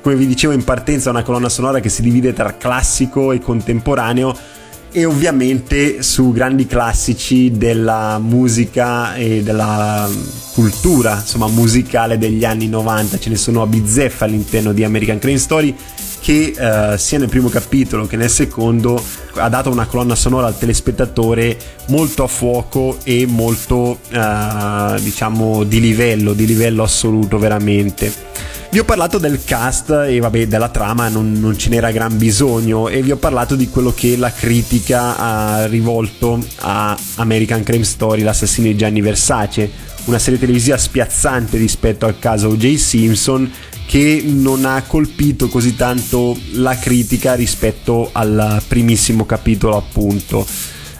come 0.00 0.14
vi 0.14 0.28
dicevo 0.28 0.52
in 0.52 0.62
partenza 0.62 1.10
una 1.10 1.24
colonna 1.24 1.48
sonora 1.48 1.80
che 1.80 1.88
si 1.88 2.02
divide 2.02 2.32
tra 2.32 2.56
classico 2.56 3.32
e 3.32 3.40
contemporaneo 3.40 4.32
e 4.92 5.04
ovviamente 5.04 6.02
su 6.02 6.30
grandi 6.30 6.66
classici 6.66 7.50
della 7.50 8.20
musica 8.20 9.16
e 9.16 9.42
della 9.42 10.08
cultura 10.52 11.14
insomma 11.14 11.46
musicale 11.48 12.18
degli 12.18 12.44
anni 12.44 12.68
90 12.68 13.18
ce 13.18 13.28
ne 13.28 13.36
sono 13.36 13.62
a 13.62 13.66
bizzeffa 13.66 14.24
all'interno 14.24 14.72
di 14.72 14.82
American 14.82 15.18
Crane 15.18 15.38
Story 15.38 15.76
che 16.20 16.54
eh, 16.56 16.98
sia 16.98 17.18
nel 17.18 17.28
primo 17.28 17.48
capitolo 17.48 18.06
che 18.06 18.16
nel 18.16 18.30
secondo 18.30 19.02
ha 19.34 19.48
dato 19.48 19.70
una 19.70 19.86
colonna 19.86 20.14
sonora 20.14 20.46
al 20.46 20.58
telespettatore 20.58 21.56
molto 21.88 22.24
a 22.24 22.26
fuoco 22.26 22.98
e 23.04 23.26
molto 23.26 23.98
eh, 24.10 25.00
diciamo 25.00 25.64
di 25.64 25.80
livello, 25.80 26.32
di 26.32 26.46
livello 26.46 26.82
assoluto 26.82 27.38
veramente. 27.38 28.28
Vi 28.70 28.78
ho 28.78 28.84
parlato 28.84 29.18
del 29.18 29.42
cast 29.44 29.90
e 29.90 30.20
vabbè 30.20 30.46
della 30.46 30.68
trama 30.68 31.08
non, 31.08 31.32
non, 31.32 31.58
ce 31.58 31.70
n'era 31.70 31.90
gran 31.90 32.16
bisogno 32.16 32.86
e 32.86 33.02
vi 33.02 33.10
ho 33.10 33.16
parlato 33.16 33.56
di 33.56 33.68
quello 33.68 33.92
che 33.92 34.16
la 34.16 34.30
critica 34.30 35.16
ha 35.16 35.66
rivolto 35.66 36.38
a 36.58 36.96
American 37.16 37.64
Crime 37.64 37.82
Story, 37.82 38.22
l'assassino 38.22 38.68
di 38.68 38.76
Gianni 38.76 39.00
Versace, 39.00 39.68
una 40.04 40.20
serie 40.20 40.38
televisiva 40.38 40.78
spiazzante 40.78 41.56
rispetto 41.56 42.06
al 42.06 42.20
caso 42.20 42.48
O.J. 42.50 42.76
Simpson 42.76 43.50
che 43.90 44.22
non 44.24 44.66
ha 44.66 44.84
colpito 44.86 45.48
così 45.48 45.74
tanto 45.74 46.38
la 46.52 46.78
critica 46.78 47.34
rispetto 47.34 48.10
al 48.12 48.62
primissimo 48.68 49.26
capitolo 49.26 49.76
appunto. 49.76 50.46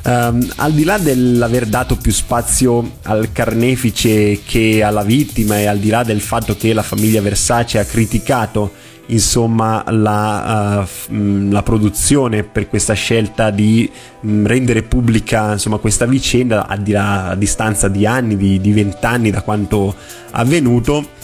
Ehm, 0.02 0.44
al 0.56 0.72
di 0.72 0.82
là 0.82 0.98
dell'aver 0.98 1.66
dato 1.66 1.94
più 1.94 2.10
spazio 2.10 2.96
al 3.02 3.30
carnefice 3.30 4.40
che 4.44 4.82
alla 4.82 5.04
vittima 5.04 5.60
e 5.60 5.66
al 5.66 5.78
di 5.78 5.88
là 5.88 6.02
del 6.02 6.20
fatto 6.20 6.56
che 6.56 6.72
la 6.72 6.82
famiglia 6.82 7.20
Versace 7.20 7.78
ha 7.78 7.84
criticato 7.84 8.72
insomma 9.06 9.84
la, 9.86 10.84
uh, 11.08 11.48
la 11.48 11.62
produzione 11.62 12.42
per 12.42 12.68
questa 12.68 12.94
scelta 12.94 13.50
di 13.50 13.88
mh, 14.20 14.46
rendere 14.46 14.82
pubblica 14.82 15.52
insomma 15.52 15.76
questa 15.76 16.06
vicenda 16.06 16.66
a, 16.66 16.76
di- 16.76 16.96
a 16.96 17.36
distanza 17.36 17.86
di 17.86 18.04
anni, 18.04 18.36
di 18.36 18.72
vent'anni 18.72 19.30
da 19.30 19.42
quanto 19.42 19.94
avvenuto 20.32 21.18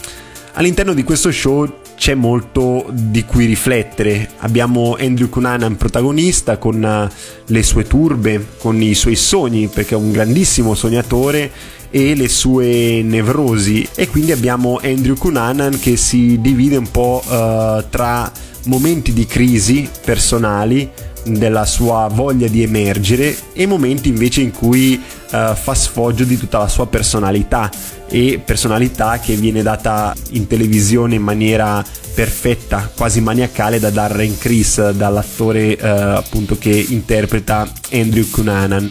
all'interno 0.56 0.94
di 0.94 1.04
questo 1.04 1.30
show 1.30 1.80
c'è 1.96 2.14
molto 2.14 2.86
di 2.90 3.24
cui 3.24 3.46
riflettere. 3.46 4.30
Abbiamo 4.38 4.96
Andrew 4.98 5.28
Cunanan 5.28 5.76
protagonista 5.76 6.58
con 6.58 6.82
uh, 6.82 7.14
le 7.46 7.62
sue 7.62 7.84
turbe, 7.84 8.44
con 8.58 8.80
i 8.80 8.94
suoi 8.94 9.16
sogni, 9.16 9.68
perché 9.68 9.94
è 9.94 9.98
un 9.98 10.12
grandissimo 10.12 10.74
sognatore 10.74 11.50
e 11.90 12.14
le 12.14 12.28
sue 12.28 13.00
nevrosi 13.02 13.86
e 13.94 14.08
quindi 14.08 14.32
abbiamo 14.32 14.80
Andrew 14.82 15.16
Cunanan 15.16 15.78
che 15.78 15.96
si 15.96 16.40
divide 16.40 16.76
un 16.76 16.90
po' 16.90 17.22
uh, 17.24 17.84
tra 17.88 18.30
momenti 18.64 19.12
di 19.12 19.24
crisi 19.24 19.88
personali 20.04 20.90
della 21.26 21.64
sua 21.64 22.08
voglia 22.12 22.48
di 22.48 22.62
emergere 22.62 23.36
e 23.52 23.66
momenti 23.66 24.08
invece 24.08 24.40
in 24.40 24.52
cui 24.52 25.00
uh, 25.00 25.54
fa 25.54 25.74
sfoggio 25.74 26.24
di 26.24 26.38
tutta 26.38 26.58
la 26.58 26.68
sua 26.68 26.86
personalità 26.86 27.70
e 28.08 28.40
personalità 28.44 29.18
che 29.18 29.34
viene 29.34 29.62
data 29.62 30.14
in 30.30 30.46
televisione 30.46 31.16
in 31.16 31.22
maniera 31.22 31.84
perfetta, 32.14 32.90
quasi 32.94 33.20
maniacale 33.20 33.78
da 33.78 33.90
Darren 33.90 34.38
Criss, 34.38 34.90
dall'attore 34.90 35.76
uh, 35.80 35.86
appunto 36.16 36.56
che 36.58 36.70
interpreta 36.70 37.70
Andrew 37.92 38.28
Cunanan. 38.30 38.90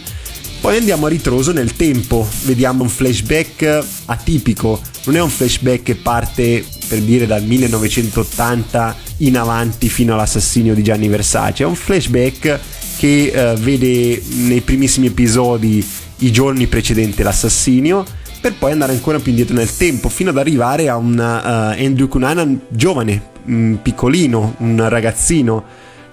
Poi 0.62 0.78
andiamo 0.78 1.06
a 1.06 1.10
ritroso 1.10 1.52
nel 1.52 1.76
tempo, 1.76 2.28
vediamo 2.44 2.84
un 2.84 2.90
flashback 2.90 3.86
atipico, 4.06 4.82
non 5.06 5.16
è 5.16 5.22
un 5.22 5.30
flashback 5.30 5.84
che 5.84 5.96
parte 5.96 6.66
per 6.88 7.00
dire 7.02 7.26
dal 7.28 7.44
1980 7.44 9.05
in 9.18 9.38
avanti 9.38 9.90
fino 9.90 10.14
all'assassinio 10.14 10.74
di 10.74 10.84
Gianni 10.84 11.08
Versace, 11.08 11.64
è 11.64 11.66
un 11.66 11.76
flashback 11.76 12.60
che 12.98 13.32
uh, 13.34 13.60
vede 13.60 14.22
nei 14.48 14.62
primissimi 14.62 15.08
episodi 15.08 15.86
i 16.20 16.32
giorni 16.32 16.68
precedenti 16.68 17.24
l'assassinio 17.24 18.06
per 18.46 18.54
poi 18.60 18.72
andare 18.72 18.92
ancora 18.92 19.18
più 19.20 19.32
indietro 19.32 19.56
nel 19.56 19.76
tempo 19.76 20.08
fino 20.08 20.30
ad 20.30 20.38
arrivare 20.38 20.88
a 20.88 20.98
un 20.98 21.18
uh, 21.18 21.82
Andrew 21.84 22.08
Cunanan 22.08 22.62
giovane, 22.70 23.30
um, 23.46 23.80
piccolino, 23.82 24.56
un 24.60 24.88
ragazzino 24.88 25.64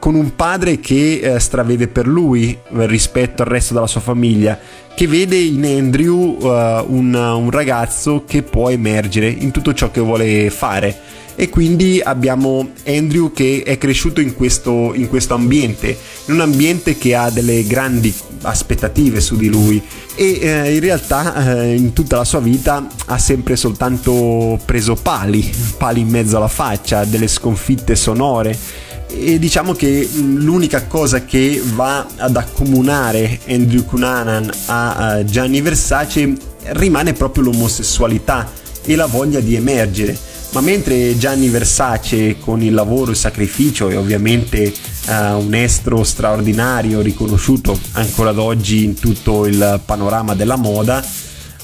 con 0.02 0.16
un 0.16 0.34
padre 0.34 0.80
che 0.80 1.20
eh, 1.22 1.38
stravede 1.38 1.86
per 1.86 2.08
lui 2.08 2.50
eh, 2.50 2.86
rispetto 2.88 3.42
al 3.42 3.48
resto 3.48 3.72
della 3.72 3.86
sua 3.86 4.00
famiglia, 4.00 4.58
che 4.96 5.06
vede 5.06 5.36
in 5.36 5.64
Andrew 5.64 6.38
uh, 6.40 6.84
un, 6.88 7.14
un, 7.14 7.50
ragazzo 7.50 8.24
che 8.26 8.42
può 8.42 8.68
emergere 8.68 9.28
in 9.28 9.52
tutto 9.52 9.72
ciò 9.74 9.92
che 9.92 10.00
vuole 10.00 10.50
fare. 10.50 10.98
E 11.34 11.48
quindi 11.48 12.00
abbiamo 12.02 12.72
Andrew 12.86 13.32
che 13.32 13.62
è 13.64 13.78
cresciuto 13.78 14.20
in 14.20 14.34
questo, 14.34 14.92
in 14.94 15.08
questo 15.08 15.34
ambiente, 15.34 15.96
in 16.26 16.34
un 16.34 16.40
ambiente 16.40 16.98
che 16.98 17.14
ha 17.14 17.30
delle 17.30 17.66
grandi 17.66 18.14
aspettative 18.42 19.20
su 19.20 19.36
di 19.36 19.48
lui 19.48 19.82
e 20.14 20.38
eh, 20.40 20.74
in 20.74 20.80
realtà 20.80 21.62
eh, 21.62 21.74
in 21.74 21.92
tutta 21.92 22.16
la 22.16 22.24
sua 22.24 22.40
vita 22.40 22.86
ha 23.06 23.18
sempre 23.18 23.56
soltanto 23.56 24.58
preso 24.64 24.94
pali, 24.94 25.50
pali 25.78 26.00
in 26.00 26.08
mezzo 26.08 26.36
alla 26.36 26.48
faccia, 26.48 27.04
delle 27.04 27.28
sconfitte 27.28 27.94
sonore 27.94 28.56
e 29.08 29.38
diciamo 29.38 29.72
che 29.74 30.08
l'unica 30.14 30.86
cosa 30.86 31.24
che 31.24 31.62
va 31.74 32.06
ad 32.16 32.36
accomunare 32.36 33.40
Andrew 33.46 33.84
Cunanan 33.84 34.50
a 34.66 35.22
Gianni 35.24 35.60
Versace 35.60 36.34
rimane 36.64 37.12
proprio 37.12 37.44
l'omosessualità 37.44 38.50
e 38.84 38.96
la 38.96 39.06
voglia 39.06 39.40
di 39.40 39.54
emergere. 39.54 40.16
Ma 40.52 40.60
mentre 40.60 41.16
Gianni 41.16 41.48
Versace 41.48 42.38
con 42.38 42.60
il 42.62 42.74
lavoro, 42.74 43.12
il 43.12 43.16
sacrificio 43.16 43.88
e 43.88 43.96
ovviamente 43.96 44.70
uh, 45.06 45.12
un 45.38 45.54
estro 45.54 46.04
straordinario 46.04 47.00
riconosciuto 47.00 47.78
ancora 47.92 48.30
ad 48.30 48.38
oggi 48.38 48.84
in 48.84 48.94
tutto 48.94 49.46
il 49.46 49.80
panorama 49.82 50.34
della 50.34 50.56
moda, 50.56 51.02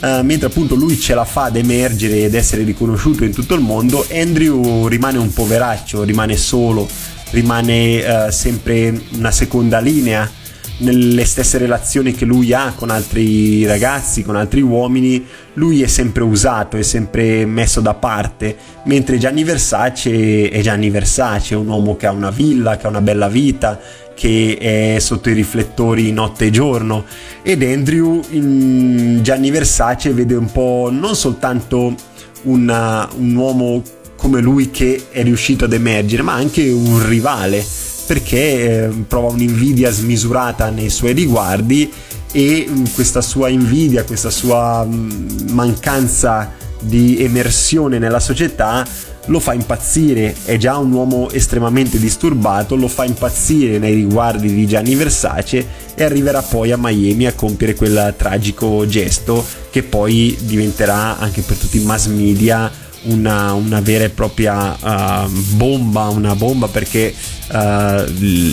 uh, 0.00 0.22
mentre 0.22 0.46
appunto 0.46 0.74
lui 0.74 0.98
ce 0.98 1.12
la 1.12 1.26
fa 1.26 1.44
ad 1.44 1.56
emergere 1.56 2.22
ed 2.22 2.34
essere 2.34 2.62
riconosciuto 2.62 3.24
in 3.24 3.32
tutto 3.34 3.54
il 3.54 3.60
mondo, 3.60 4.06
Andrew 4.10 4.86
rimane 4.86 5.18
un 5.18 5.34
poveraccio, 5.34 6.02
rimane 6.04 6.38
solo, 6.38 6.88
rimane 7.32 8.00
uh, 8.00 8.30
sempre 8.30 8.98
una 9.18 9.30
seconda 9.30 9.80
linea 9.80 10.30
nelle 10.78 11.24
stesse 11.24 11.58
relazioni 11.58 12.12
che 12.12 12.24
lui 12.24 12.52
ha 12.52 12.72
con 12.74 12.90
altri 12.90 13.66
ragazzi, 13.66 14.22
con 14.22 14.36
altri 14.36 14.60
uomini, 14.60 15.24
lui 15.54 15.82
è 15.82 15.86
sempre 15.86 16.22
usato, 16.22 16.76
è 16.76 16.82
sempre 16.82 17.44
messo 17.46 17.80
da 17.80 17.94
parte, 17.94 18.56
mentre 18.84 19.18
Gianni 19.18 19.44
Versace 19.44 20.48
è 20.48 20.60
Gianni 20.60 20.90
Versace, 20.90 21.54
è 21.54 21.56
un 21.56 21.68
uomo 21.68 21.96
che 21.96 22.06
ha 22.06 22.12
una 22.12 22.30
villa, 22.30 22.76
che 22.76 22.86
ha 22.86 22.90
una 22.90 23.00
bella 23.00 23.28
vita, 23.28 23.78
che 24.14 24.56
è 24.58 24.98
sotto 24.98 25.30
i 25.30 25.32
riflettori 25.32 26.12
notte 26.12 26.46
e 26.46 26.50
giorno. 26.50 27.04
Ed 27.42 27.62
Andrew 27.62 28.20
in 28.30 29.20
Gianni 29.22 29.50
Versace 29.50 30.12
vede 30.12 30.34
un 30.34 30.50
po' 30.50 30.88
non 30.92 31.14
soltanto 31.14 31.94
una, 32.42 33.08
un 33.16 33.34
uomo 33.34 33.82
come 34.16 34.40
lui 34.40 34.70
che 34.70 35.06
è 35.10 35.22
riuscito 35.22 35.64
ad 35.64 35.72
emergere, 35.72 36.22
ma 36.22 36.34
anche 36.34 36.68
un 36.68 37.06
rivale, 37.06 37.64
perché 38.08 38.86
eh, 38.86 38.88
prova 39.06 39.28
un'invidia 39.28 39.90
smisurata 39.90 40.70
nei 40.70 40.88
suoi 40.88 41.12
riguardi 41.12 41.92
e 42.32 42.66
mh, 42.66 42.92
questa 42.94 43.20
sua 43.20 43.50
invidia, 43.50 44.02
questa 44.04 44.30
sua 44.30 44.82
mh, 44.82 45.50
mancanza 45.50 46.52
di 46.80 47.22
emersione 47.22 47.98
nella 47.98 48.18
società 48.18 48.86
lo 49.26 49.40
fa 49.40 49.52
impazzire, 49.52 50.34
è 50.46 50.56
già 50.56 50.78
un 50.78 50.90
uomo 50.90 51.30
estremamente 51.30 51.98
disturbato, 51.98 52.76
lo 52.76 52.88
fa 52.88 53.04
impazzire 53.04 53.78
nei 53.78 53.92
riguardi 53.92 54.54
di 54.54 54.66
Gianni 54.66 54.94
Versace 54.94 55.66
e 55.94 56.02
arriverà 56.02 56.40
poi 56.40 56.72
a 56.72 56.78
Miami 56.78 57.26
a 57.26 57.34
compiere 57.34 57.74
quel 57.74 58.14
tragico 58.16 58.86
gesto 58.86 59.44
che 59.70 59.82
poi 59.82 60.34
diventerà 60.40 61.18
anche 61.18 61.42
per 61.42 61.58
tutti 61.58 61.78
i 61.78 61.84
mass 61.84 62.06
media 62.06 62.70
una, 63.02 63.52
una 63.52 63.80
vera 63.80 64.04
e 64.04 64.10
propria 64.10 64.76
uh, 64.80 65.28
bomba, 65.28 66.08
una 66.08 66.34
bomba 66.34 66.68
perché 66.68 67.14
uh, 67.50 68.04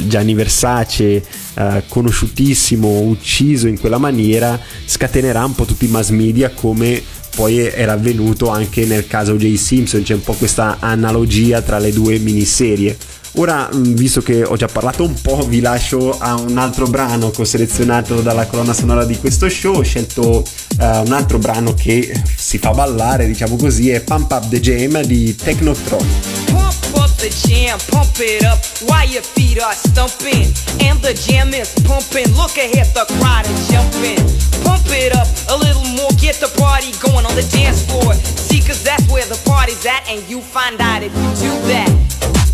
Gianni 0.07 0.33
Versace, 0.33 1.23
uh, 1.55 1.83
conosciutissimo, 1.87 3.01
ucciso 3.01 3.67
in 3.67 3.79
quella 3.79 3.97
maniera, 3.97 4.59
scatenerà 4.85 5.43
un 5.43 5.55
po' 5.55 5.65
tutti 5.65 5.85
i 5.85 5.89
mass 5.89 6.09
media 6.09 6.49
come 6.51 7.01
poi 7.35 7.57
era 7.57 7.91
avvenuto 7.91 8.49
anche 8.49 8.85
nel 8.85 9.07
caso 9.07 9.35
J. 9.35 9.55
Simpson, 9.55 10.03
c'è 10.03 10.13
un 10.13 10.23
po' 10.23 10.33
questa 10.33 10.77
analogia 10.79 11.61
tra 11.61 11.79
le 11.79 11.91
due 11.91 12.17
miniserie. 12.17 12.97
Ora, 13.37 13.69
visto 13.73 14.21
che 14.21 14.43
ho 14.43 14.55
già 14.55 14.67
parlato 14.67 15.03
un 15.03 15.13
po', 15.21 15.45
vi 15.45 15.59
lascio 15.59 16.17
a 16.17 16.35
un 16.35 16.57
altro 16.57 16.87
brano 16.87 17.31
che 17.31 17.41
ho 17.41 17.45
selezionato 17.45 18.21
dalla 18.21 18.45
colonna 18.47 18.73
sonora 18.73 19.03
di 19.03 19.17
questo 19.19 19.49
show. 19.49 19.75
Ho 19.75 19.81
scelto 19.83 20.37
uh, 20.37 20.43
un 20.79 21.11
altro 21.11 21.37
brano 21.37 21.73
che 21.73 22.13
si 22.35 22.57
fa 22.57 22.71
ballare, 22.71 23.27
diciamo 23.27 23.57
così, 23.57 23.89
è 23.89 23.99
Pump 23.99 24.31
Up 24.31 24.47
the 24.47 24.61
Jam 24.61 25.01
di 25.03 25.35
Technotron. 25.35 26.07
Pump 26.45 26.95
up 26.95 27.13
the 27.17 27.29
jam, 27.45 27.77
pump 27.89 28.17
it 28.19 28.41
up 28.43 28.57
while 28.87 29.05
your 29.05 29.21
feet 29.21 29.61
are 29.61 29.75
stumping. 29.75 30.49
And 30.79 31.01
the 31.01 31.13
jam 31.13 31.53
is 31.53 31.73
pumping. 31.83 32.33
Look 32.35 32.55
ahead, 32.57 32.93
the 32.93 33.05
crowd 33.19 33.45
is 33.47 33.67
jumping. 33.67 34.15
Pump 34.63 34.87
it 34.87 35.13
up 35.13 35.27
a 35.49 35.57
little 35.57 35.83
more, 35.97 36.09
get 36.21 36.39
the 36.39 36.47
party 36.57 36.93
going 37.03 37.25
on 37.25 37.35
the 37.35 37.45
dance 37.51 37.83
floor. 37.83 38.13
See, 38.13 38.61
cause 38.61 38.81
that's 38.81 39.05
where 39.11 39.25
the 39.25 39.37
party's 39.43 39.85
at, 39.85 40.07
and 40.07 40.23
you 40.29 40.39
find 40.39 40.79
out 40.79 41.03
if 41.03 41.11
you 41.13 41.49
do 41.49 41.67
that. 41.67 42.44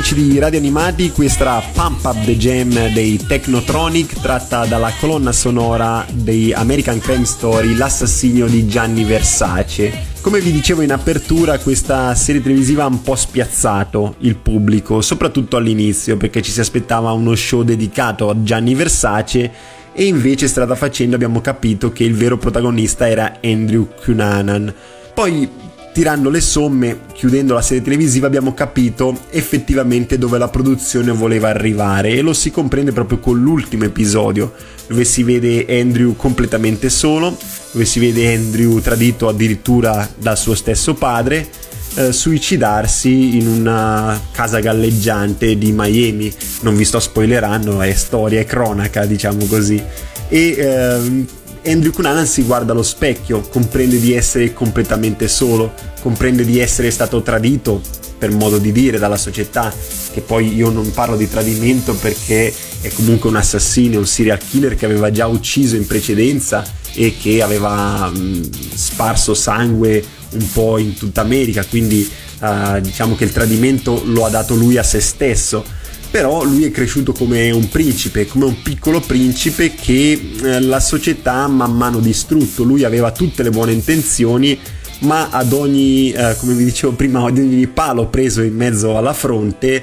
Amici 0.00 0.14
di 0.14 0.38
Radio 0.38 0.58
Animati, 0.58 1.10
questa 1.10 1.62
Pump 1.74 2.02
Up 2.06 2.24
the 2.24 2.34
Jam 2.38 2.70
dei 2.94 3.18
Technotronic 3.18 4.18
tratta 4.22 4.64
dalla 4.64 4.90
colonna 4.98 5.30
sonora 5.30 6.06
dei 6.10 6.54
American 6.54 6.98
Crime 7.00 7.26
Story 7.26 7.76
L'assassinio 7.76 8.46
di 8.46 8.66
Gianni 8.66 9.04
Versace. 9.04 10.06
Come 10.22 10.40
vi 10.40 10.52
dicevo 10.52 10.80
in 10.80 10.92
apertura, 10.92 11.58
questa 11.58 12.14
serie 12.14 12.40
televisiva 12.40 12.84
ha 12.84 12.86
un 12.86 13.02
po' 13.02 13.14
spiazzato 13.14 14.14
il 14.20 14.36
pubblico, 14.36 15.02
soprattutto 15.02 15.58
all'inizio, 15.58 16.16
perché 16.16 16.40
ci 16.40 16.50
si 16.50 16.60
aspettava 16.60 17.12
uno 17.12 17.34
show 17.34 17.62
dedicato 17.62 18.30
a 18.30 18.42
Gianni 18.42 18.74
Versace 18.74 19.52
e 19.92 20.04
invece 20.04 20.48
strada 20.48 20.76
facendo 20.76 21.14
abbiamo 21.14 21.42
capito 21.42 21.92
che 21.92 22.04
il 22.04 22.14
vero 22.14 22.38
protagonista 22.38 23.06
era 23.06 23.40
Andrew 23.42 23.86
Cunanan. 24.02 24.72
Poi 25.12 25.46
tirando 25.92 26.30
le 26.30 26.40
somme, 26.40 27.00
chiudendo 27.12 27.54
la 27.54 27.62
serie 27.62 27.82
televisiva, 27.82 28.26
abbiamo 28.26 28.54
capito 28.54 29.22
effettivamente 29.30 30.18
dove 30.18 30.38
la 30.38 30.48
produzione 30.48 31.10
voleva 31.10 31.48
arrivare 31.48 32.10
e 32.10 32.20
lo 32.20 32.32
si 32.32 32.50
comprende 32.50 32.92
proprio 32.92 33.18
con 33.18 33.40
l'ultimo 33.40 33.84
episodio, 33.84 34.52
dove 34.86 35.04
si 35.04 35.22
vede 35.22 35.66
Andrew 35.80 36.14
completamente 36.16 36.88
solo, 36.88 37.36
dove 37.72 37.84
si 37.84 37.98
vede 37.98 38.34
Andrew 38.34 38.80
tradito 38.80 39.28
addirittura 39.28 40.08
dal 40.16 40.38
suo 40.38 40.54
stesso 40.54 40.94
padre, 40.94 41.48
eh, 41.94 42.12
suicidarsi 42.12 43.36
in 43.38 43.48
una 43.48 44.20
casa 44.30 44.60
galleggiante 44.60 45.58
di 45.58 45.72
Miami. 45.72 46.32
Non 46.60 46.76
vi 46.76 46.84
sto 46.84 47.00
spoilerando, 47.00 47.80
è 47.80 47.92
storia 47.92 48.40
e 48.40 48.44
cronaca, 48.44 49.04
diciamo 49.06 49.44
così. 49.46 49.82
E 50.28 50.54
ehm, 50.56 51.26
Andrew 51.64 51.92
Cunanan 51.92 52.26
si 52.26 52.42
guarda 52.42 52.72
allo 52.72 52.82
specchio, 52.82 53.40
comprende 53.40 54.00
di 54.00 54.14
essere 54.14 54.54
completamente 54.54 55.28
solo, 55.28 55.74
comprende 56.00 56.44
di 56.44 56.58
essere 56.58 56.90
stato 56.90 57.20
tradito, 57.22 57.80
per 58.18 58.30
modo 58.32 58.58
di 58.58 58.72
dire, 58.72 58.98
dalla 58.98 59.16
società, 59.16 59.72
che 60.12 60.20
poi 60.20 60.54
io 60.54 60.70
non 60.70 60.90
parlo 60.92 61.16
di 61.16 61.28
tradimento 61.28 61.94
perché 61.94 62.52
è 62.80 62.90
comunque 62.92 63.28
un 63.28 63.36
assassino, 63.36 63.98
un 63.98 64.06
serial 64.06 64.38
killer 64.38 64.74
che 64.74 64.86
aveva 64.86 65.10
già 65.10 65.26
ucciso 65.26 65.76
in 65.76 65.86
precedenza 65.86 66.64
e 66.94 67.16
che 67.20 67.42
aveva 67.42 68.08
mh, 68.08 68.50
sparso 68.74 69.34
sangue 69.34 70.02
un 70.30 70.52
po' 70.52 70.78
in 70.78 70.94
tutta 70.94 71.20
America, 71.20 71.64
quindi 71.64 72.08
eh, 72.40 72.80
diciamo 72.80 73.14
che 73.16 73.24
il 73.24 73.32
tradimento 73.32 74.02
lo 74.04 74.24
ha 74.24 74.30
dato 74.30 74.54
lui 74.54 74.78
a 74.78 74.82
se 74.82 75.00
stesso 75.00 75.64
però 76.10 76.42
lui 76.44 76.64
è 76.64 76.70
cresciuto 76.70 77.12
come 77.12 77.50
un 77.50 77.68
principe, 77.68 78.26
come 78.26 78.46
un 78.46 78.62
piccolo 78.62 79.00
principe 79.00 79.74
che 79.74 80.12
eh, 80.42 80.60
la 80.60 80.80
società 80.80 81.44
ha 81.44 81.48
man 81.48 81.76
mano 81.76 82.00
distrutto. 82.00 82.64
Lui 82.64 82.84
aveva 82.84 83.12
tutte 83.12 83.42
le 83.42 83.50
buone 83.50 83.72
intenzioni, 83.72 84.58
ma 85.00 85.28
ad 85.30 85.52
ogni, 85.52 86.10
eh, 86.12 86.36
come 86.38 86.54
vi 86.54 86.64
dicevo 86.64 86.92
prima, 86.94 87.24
ad 87.24 87.38
ogni 87.38 87.66
palo 87.68 88.08
preso 88.08 88.42
in 88.42 88.54
mezzo 88.54 88.96
alla 88.96 89.12
fronte 89.12 89.82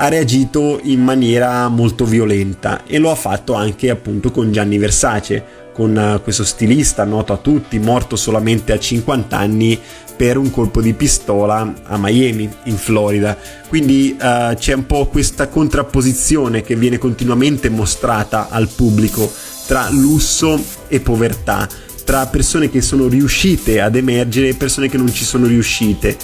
ha 0.00 0.08
reagito 0.08 0.78
in 0.82 1.02
maniera 1.02 1.66
molto 1.68 2.04
violenta 2.04 2.84
e 2.86 2.98
lo 2.98 3.10
ha 3.10 3.16
fatto 3.16 3.54
anche 3.54 3.90
appunto 3.90 4.30
con 4.30 4.52
Gianni 4.52 4.78
Versace, 4.78 5.44
con 5.72 5.96
eh, 5.96 6.20
questo 6.22 6.44
stilista 6.44 7.04
noto 7.04 7.32
a 7.32 7.36
tutti, 7.36 7.78
morto 7.80 8.14
solamente 8.14 8.72
a 8.72 8.78
50 8.78 9.36
anni 9.36 9.78
per 10.16 10.36
un 10.36 10.50
colpo 10.50 10.80
di 10.80 10.94
pistola 10.94 11.74
a 11.84 11.96
Miami, 11.98 12.48
in 12.64 12.76
Florida. 12.76 13.36
Quindi 13.68 14.16
eh, 14.20 14.54
c'è 14.56 14.72
un 14.74 14.86
po' 14.86 15.06
questa 15.06 15.48
contrapposizione 15.48 16.62
che 16.62 16.76
viene 16.76 16.98
continuamente 16.98 17.68
mostrata 17.68 18.48
al 18.50 18.68
pubblico 18.68 19.30
tra 19.66 19.88
lusso 19.90 20.62
e 20.86 21.00
povertà, 21.00 21.68
tra 22.08 22.24
persone 22.24 22.70
che 22.70 22.80
sono 22.80 23.06
riuscite 23.06 23.82
ad 23.82 23.94
emergere 23.94 24.48
e 24.48 24.54
persone 24.54 24.88
che 24.88 24.96
non 24.96 25.12
ci 25.12 25.26
sono 25.26 25.46
riuscite. 25.46 26.16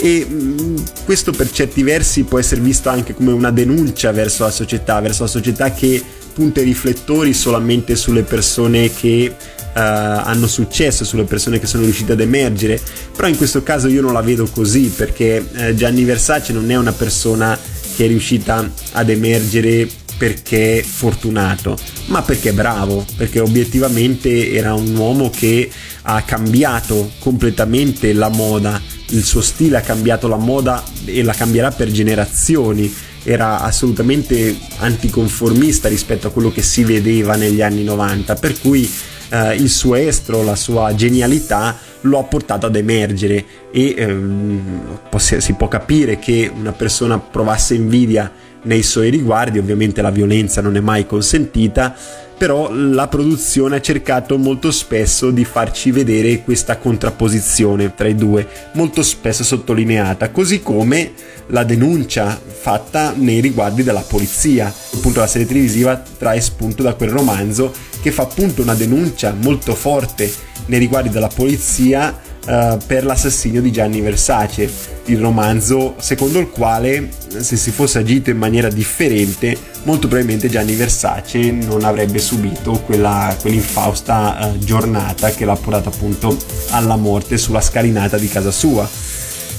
E 0.00 0.24
mh, 0.24 0.84
questo 1.04 1.32
per 1.32 1.50
certi 1.50 1.82
versi 1.82 2.22
può 2.22 2.38
essere 2.38 2.60
visto 2.60 2.88
anche 2.88 3.14
come 3.14 3.32
una 3.32 3.50
denuncia 3.50 4.12
verso 4.12 4.44
la 4.44 4.52
società, 4.52 5.00
verso 5.00 5.24
la 5.24 5.28
società 5.28 5.72
che 5.72 6.00
punta 6.32 6.60
i 6.60 6.64
riflettori 6.64 7.34
solamente 7.34 7.96
sulle 7.96 8.22
persone 8.22 8.94
che 8.94 9.34
Uh, 9.74 9.80
hanno 9.80 10.46
successo 10.46 11.04
sulle 11.04 11.24
persone 11.24 11.58
che 11.58 11.66
sono 11.66 11.82
riuscite 11.82 12.12
ad 12.12 12.20
emergere 12.20 12.80
però 13.12 13.26
in 13.26 13.36
questo 13.36 13.64
caso 13.64 13.88
io 13.88 14.02
non 14.02 14.12
la 14.12 14.20
vedo 14.20 14.46
così 14.46 14.82
perché 14.86 15.44
uh, 15.52 15.74
Gianni 15.74 16.04
Versace 16.04 16.52
non 16.52 16.70
è 16.70 16.76
una 16.76 16.92
persona 16.92 17.58
che 17.96 18.04
è 18.04 18.06
riuscita 18.06 18.70
ad 18.92 19.08
emergere 19.10 19.88
perché 20.24 20.82
fortunato 20.82 21.76
ma 22.06 22.22
perché 22.22 22.54
bravo 22.54 23.04
perché 23.16 23.40
obiettivamente 23.40 24.52
era 24.52 24.72
un 24.72 24.96
uomo 24.96 25.28
che 25.28 25.70
ha 26.02 26.22
cambiato 26.22 27.10
completamente 27.18 28.14
la 28.14 28.28
moda 28.28 28.80
il 29.08 29.22
suo 29.22 29.40
stile 29.40 29.76
ha 29.76 29.80
cambiato 29.80 30.28
la 30.28 30.36
moda 30.36 30.82
e 31.04 31.22
la 31.22 31.34
cambierà 31.34 31.70
per 31.70 31.90
generazioni. 31.90 32.92
Era 33.22 33.60
assolutamente 33.60 34.56
anticonformista 34.78 35.88
rispetto 35.88 36.26
a 36.26 36.30
quello 36.30 36.50
che 36.50 36.62
si 36.62 36.84
vedeva 36.84 37.36
negli 37.36 37.62
anni 37.62 37.84
90 37.84 38.34
per 38.34 38.58
cui 38.60 38.90
eh, 39.30 39.54
il 39.54 39.70
suo 39.70 39.94
estro, 39.94 40.42
la 40.42 40.56
sua 40.56 40.94
genialità 40.94 41.76
lo 42.02 42.18
ha 42.18 42.22
portato 42.24 42.66
ad 42.66 42.76
emergere 42.76 43.44
e 43.70 43.94
ehm, 43.96 44.98
si 45.16 45.52
può 45.54 45.68
capire 45.68 46.18
che 46.18 46.50
una 46.54 46.72
persona 46.72 47.18
provasse 47.18 47.74
invidia 47.74 48.30
nei 48.64 48.82
suoi 48.82 49.10
riguardi, 49.10 49.58
ovviamente 49.58 50.02
la 50.02 50.10
violenza 50.10 50.60
non 50.60 50.76
è 50.76 50.80
mai 50.80 51.06
consentita, 51.06 51.94
però 52.36 52.70
la 52.72 53.06
produzione 53.06 53.76
ha 53.76 53.80
cercato 53.80 54.36
molto 54.38 54.70
spesso 54.70 55.30
di 55.30 55.44
farci 55.44 55.90
vedere 55.92 56.42
questa 56.42 56.78
contrapposizione 56.78 57.94
tra 57.94 58.08
i 58.08 58.14
due, 58.14 58.46
molto 58.72 59.02
spesso 59.02 59.44
sottolineata, 59.44 60.30
così 60.30 60.60
come 60.60 61.12
la 61.48 61.62
denuncia 61.62 62.38
fatta 62.46 63.14
nei 63.16 63.40
riguardi 63.40 63.82
della 63.82 64.04
polizia. 64.06 64.72
Appunto 64.94 65.20
la 65.20 65.26
serie 65.26 65.46
televisiva 65.46 66.02
trae 66.18 66.40
spunto 66.40 66.82
da 66.82 66.94
quel 66.94 67.10
romanzo 67.10 67.72
che 68.02 68.10
fa 68.10 68.22
appunto 68.24 68.62
una 68.62 68.74
denuncia 68.74 69.34
molto 69.38 69.74
forte 69.74 70.30
nei 70.66 70.78
riguardi 70.78 71.10
della 71.10 71.28
polizia 71.28 72.18
eh, 72.46 72.78
per 72.86 73.04
l'assassinio 73.04 73.60
di 73.60 73.70
Gianni 73.72 74.00
Versace, 74.00 74.70
il 75.06 75.18
romanzo 75.18 75.94
secondo 75.98 76.38
il 76.38 76.48
quale 76.48 77.08
se 77.40 77.56
si 77.56 77.70
fosse 77.70 77.98
agito 77.98 78.30
in 78.30 78.38
maniera 78.38 78.68
differente 78.68 79.72
molto 79.84 80.08
probabilmente 80.08 80.48
Gianni 80.48 80.74
Versace 80.74 81.50
non 81.50 81.84
avrebbe 81.84 82.18
subito 82.18 82.72
quella, 82.80 83.36
quell'infausta 83.40 84.54
eh, 84.54 84.58
giornata 84.58 85.30
che 85.30 85.44
l'ha 85.44 85.56
portato 85.56 85.90
appunto 85.90 86.36
alla 86.70 86.96
morte 86.96 87.36
sulla 87.38 87.60
scalinata 87.60 88.18
di 88.18 88.28
casa 88.28 88.50
sua. 88.50 88.88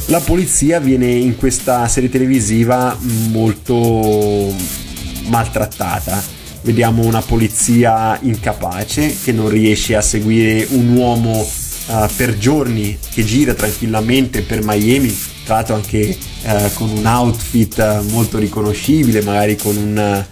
La 0.08 0.20
polizia 0.20 0.80
viene 0.80 1.08
in 1.08 1.36
questa 1.36 1.88
serie 1.88 2.10
televisiva 2.10 2.96
molto 3.30 4.54
maltrattata. 5.28 6.22
Vediamo 6.62 7.04
una 7.04 7.22
polizia 7.22 8.18
incapace 8.22 9.16
che 9.24 9.32
non 9.32 9.50
riesce 9.50 9.96
a 9.96 10.02
seguire 10.02 10.68
un 10.72 10.96
uomo 10.96 11.48
uh, 11.88 12.08
per 12.16 12.38
giorni 12.38 12.98
che 13.12 13.24
gira 13.24 13.54
tranquillamente 13.54 14.42
per 14.42 14.62
Miami, 14.64 15.16
tra 15.44 15.56
l'altro 15.56 15.76
anche 15.76 16.18
uh, 16.44 16.74
con 16.74 16.90
un 16.90 17.06
outfit 17.06 17.78
uh, 17.78 18.10
molto 18.12 18.38
riconoscibile, 18.38 19.22
magari 19.22 19.56
con 19.56 19.76
un, 19.76 20.26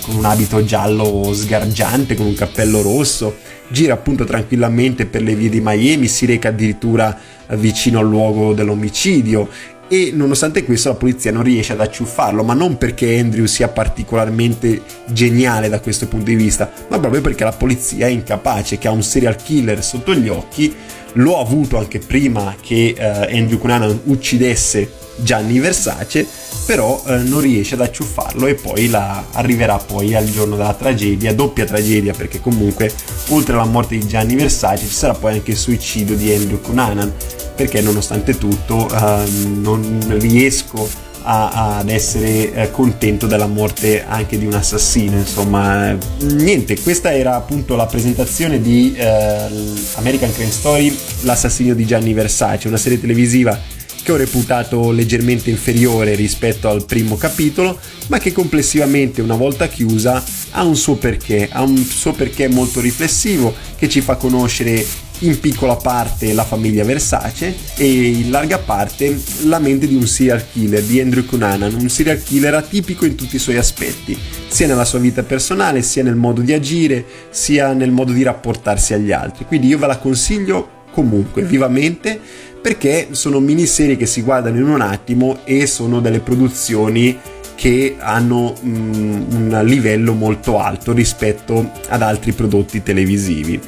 con 0.00 0.16
un 0.16 0.24
abito 0.24 0.64
giallo 0.64 1.32
sgargiante, 1.32 2.14
con 2.14 2.26
un 2.26 2.34
cappello 2.34 2.82
rosso. 2.82 3.36
Gira 3.68 3.94
appunto 3.94 4.24
tranquillamente 4.24 5.06
per 5.06 5.22
le 5.22 5.34
vie 5.34 5.48
di 5.48 5.60
Miami, 5.60 6.06
si 6.06 6.24
reca 6.24 6.48
addirittura 6.48 7.18
vicino 7.54 7.98
al 8.00 8.06
luogo 8.06 8.54
dell'omicidio 8.54 9.48
e 9.88 10.10
nonostante 10.12 10.64
questo 10.64 10.88
la 10.88 10.94
polizia 10.96 11.30
non 11.32 11.42
riesce 11.42 11.72
ad 11.72 11.80
acciuffarlo, 11.80 12.42
ma 12.42 12.54
non 12.54 12.76
perché 12.78 13.18
Andrew 13.18 13.46
sia 13.46 13.68
particolarmente 13.68 14.82
geniale 15.06 15.68
da 15.68 15.80
questo 15.80 16.08
punto 16.08 16.26
di 16.26 16.34
vista, 16.34 16.70
ma 16.88 16.98
proprio 16.98 17.20
perché 17.20 17.44
la 17.44 17.52
polizia 17.52 18.06
è 18.06 18.10
incapace, 18.10 18.78
che 18.78 18.88
ha 18.88 18.92
un 18.92 19.02
serial 19.02 19.36
killer 19.36 19.82
sotto 19.82 20.14
gli 20.14 20.28
occhi, 20.28 20.74
lo 21.14 21.38
ha 21.38 21.40
avuto 21.40 21.78
anche 21.78 21.98
prima 21.98 22.54
che 22.60 22.94
eh, 22.96 23.38
Andrew 23.38 23.58
Cunanan 23.58 24.00
uccidesse 24.04 25.04
Gianni 25.16 25.58
Versace, 25.58 26.26
però 26.66 27.02
eh, 27.06 27.18
non 27.18 27.40
riesce 27.40 27.74
ad 27.74 27.80
acciuffarlo 27.80 28.46
e 28.46 28.54
poi 28.54 28.88
la, 28.88 29.24
arriverà 29.32 29.76
poi 29.78 30.14
al 30.14 30.28
giorno 30.30 30.56
della 30.56 30.74
tragedia, 30.74 31.32
doppia 31.32 31.64
tragedia 31.64 32.12
perché 32.12 32.40
comunque 32.40 32.92
oltre 33.28 33.54
alla 33.54 33.64
morte 33.64 33.96
di 33.96 34.06
Gianni 34.06 34.34
Versace 34.34 34.86
ci 34.86 34.92
sarà 34.92 35.14
poi 35.14 35.34
anche 35.34 35.52
il 35.52 35.56
suicidio 35.56 36.16
di 36.16 36.32
Andrew 36.34 36.60
Cunanan 36.60 37.12
perché 37.56 37.80
nonostante 37.80 38.38
tutto 38.38 38.88
eh, 38.88 39.24
non 39.46 40.04
riesco 40.20 40.88
a, 41.22 41.78
ad 41.78 41.88
essere 41.88 42.52
eh, 42.52 42.70
contento 42.70 43.26
della 43.26 43.46
morte 43.46 44.04
anche 44.04 44.38
di 44.38 44.46
un 44.46 44.54
assassino 44.54 45.16
insomma 45.16 45.96
niente 46.20 46.80
questa 46.80 47.12
era 47.12 47.34
appunto 47.34 47.74
la 47.74 47.86
presentazione 47.86 48.60
di 48.60 48.94
eh, 48.96 49.48
American 49.94 50.32
Crime 50.32 50.50
Story 50.50 50.96
l'assassinio 51.22 51.74
di 51.74 51.84
Gianni 51.84 52.12
Versace 52.12 52.68
una 52.68 52.76
serie 52.76 53.00
televisiva 53.00 53.58
che 54.06 54.12
ho 54.12 54.16
reputato 54.16 54.92
leggermente 54.92 55.50
inferiore 55.50 56.14
rispetto 56.14 56.68
al 56.68 56.84
primo 56.84 57.16
capitolo, 57.16 57.76
ma 58.06 58.18
che 58.18 58.30
complessivamente 58.30 59.20
una 59.20 59.34
volta 59.34 59.66
chiusa 59.66 60.22
ha 60.52 60.62
un 60.62 60.76
suo 60.76 60.94
perché, 60.94 61.48
ha 61.50 61.62
un 61.62 61.76
suo 61.76 62.12
perché 62.12 62.46
molto 62.46 62.78
riflessivo 62.78 63.52
che 63.76 63.88
ci 63.88 64.00
fa 64.00 64.14
conoscere 64.14 64.86
in 65.20 65.38
piccola 65.40 65.76
parte 65.76 66.32
la 66.32 66.44
famiglia 66.44 66.84
Versace 66.84 67.54
e 67.76 67.86
in 67.86 68.30
larga 68.30 68.58
parte 68.58 69.18
la 69.44 69.58
mente 69.58 69.86
di 69.86 69.94
un 69.94 70.06
serial 70.06 70.44
killer 70.50 70.82
di 70.82 71.00
Andrew 71.00 71.24
Cunanan, 71.24 71.74
un 71.74 71.88
serial 71.88 72.22
killer 72.22 72.54
atipico 72.54 73.04
in 73.04 73.14
tutti 73.14 73.36
i 73.36 73.40
suoi 73.40 73.56
aspetti, 73.56 74.18
sia 74.48 74.66
nella 74.66 74.84
sua 74.84 74.98
vita 74.98 75.22
personale, 75.22 75.82
sia 75.82 76.02
nel 76.02 76.16
modo 76.16 76.40
di 76.40 76.52
agire, 76.52 77.04
sia 77.30 77.72
nel 77.72 77.90
modo 77.90 78.12
di 78.12 78.22
rapportarsi 78.22 78.94
agli 78.94 79.12
altri. 79.12 79.44
Quindi 79.44 79.68
io 79.68 79.78
ve 79.78 79.86
la 79.86 79.98
consiglio 79.98 80.84
comunque 80.92 81.42
vivamente 81.42 82.18
perché 82.60 83.08
sono 83.12 83.38
miniserie 83.38 83.96
che 83.96 84.06
si 84.06 84.22
guardano 84.22 84.56
in 84.56 84.68
un 84.68 84.80
attimo 84.80 85.40
e 85.44 85.66
sono 85.66 86.00
delle 86.00 86.20
produzioni 86.20 87.16
che 87.54 87.96
hanno 87.98 88.54
mm, 88.64 89.32
un 89.32 89.60
livello 89.64 90.12
molto 90.12 90.58
alto 90.58 90.92
rispetto 90.92 91.70
ad 91.88 92.02
altri 92.02 92.32
prodotti 92.32 92.82
televisivi. 92.82 93.60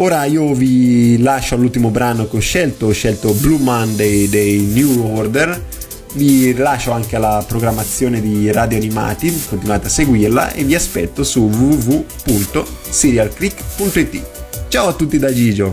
Ora 0.00 0.24
io 0.26 0.54
vi 0.54 1.20
lascio 1.20 1.56
all'ultimo 1.56 1.90
brano 1.90 2.28
che 2.28 2.36
ho 2.36 2.40
scelto, 2.40 2.86
ho 2.86 2.92
scelto 2.92 3.32
Blue 3.32 3.58
Monday 3.58 4.28
dei 4.28 4.60
New 4.60 5.16
Order, 5.16 5.60
vi 6.12 6.54
lascio 6.54 6.92
anche 6.92 7.16
alla 7.16 7.44
programmazione 7.46 8.20
di 8.20 8.52
Radio 8.52 8.78
Animati, 8.78 9.36
continuate 9.48 9.88
a 9.88 9.90
seguirla 9.90 10.52
e 10.52 10.62
vi 10.62 10.76
aspetto 10.76 11.24
su 11.24 11.48
www.serialclick.it. 11.48 14.22
Ciao 14.68 14.86
a 14.86 14.92
tutti 14.92 15.18
da 15.18 15.32
Gigio! 15.32 15.72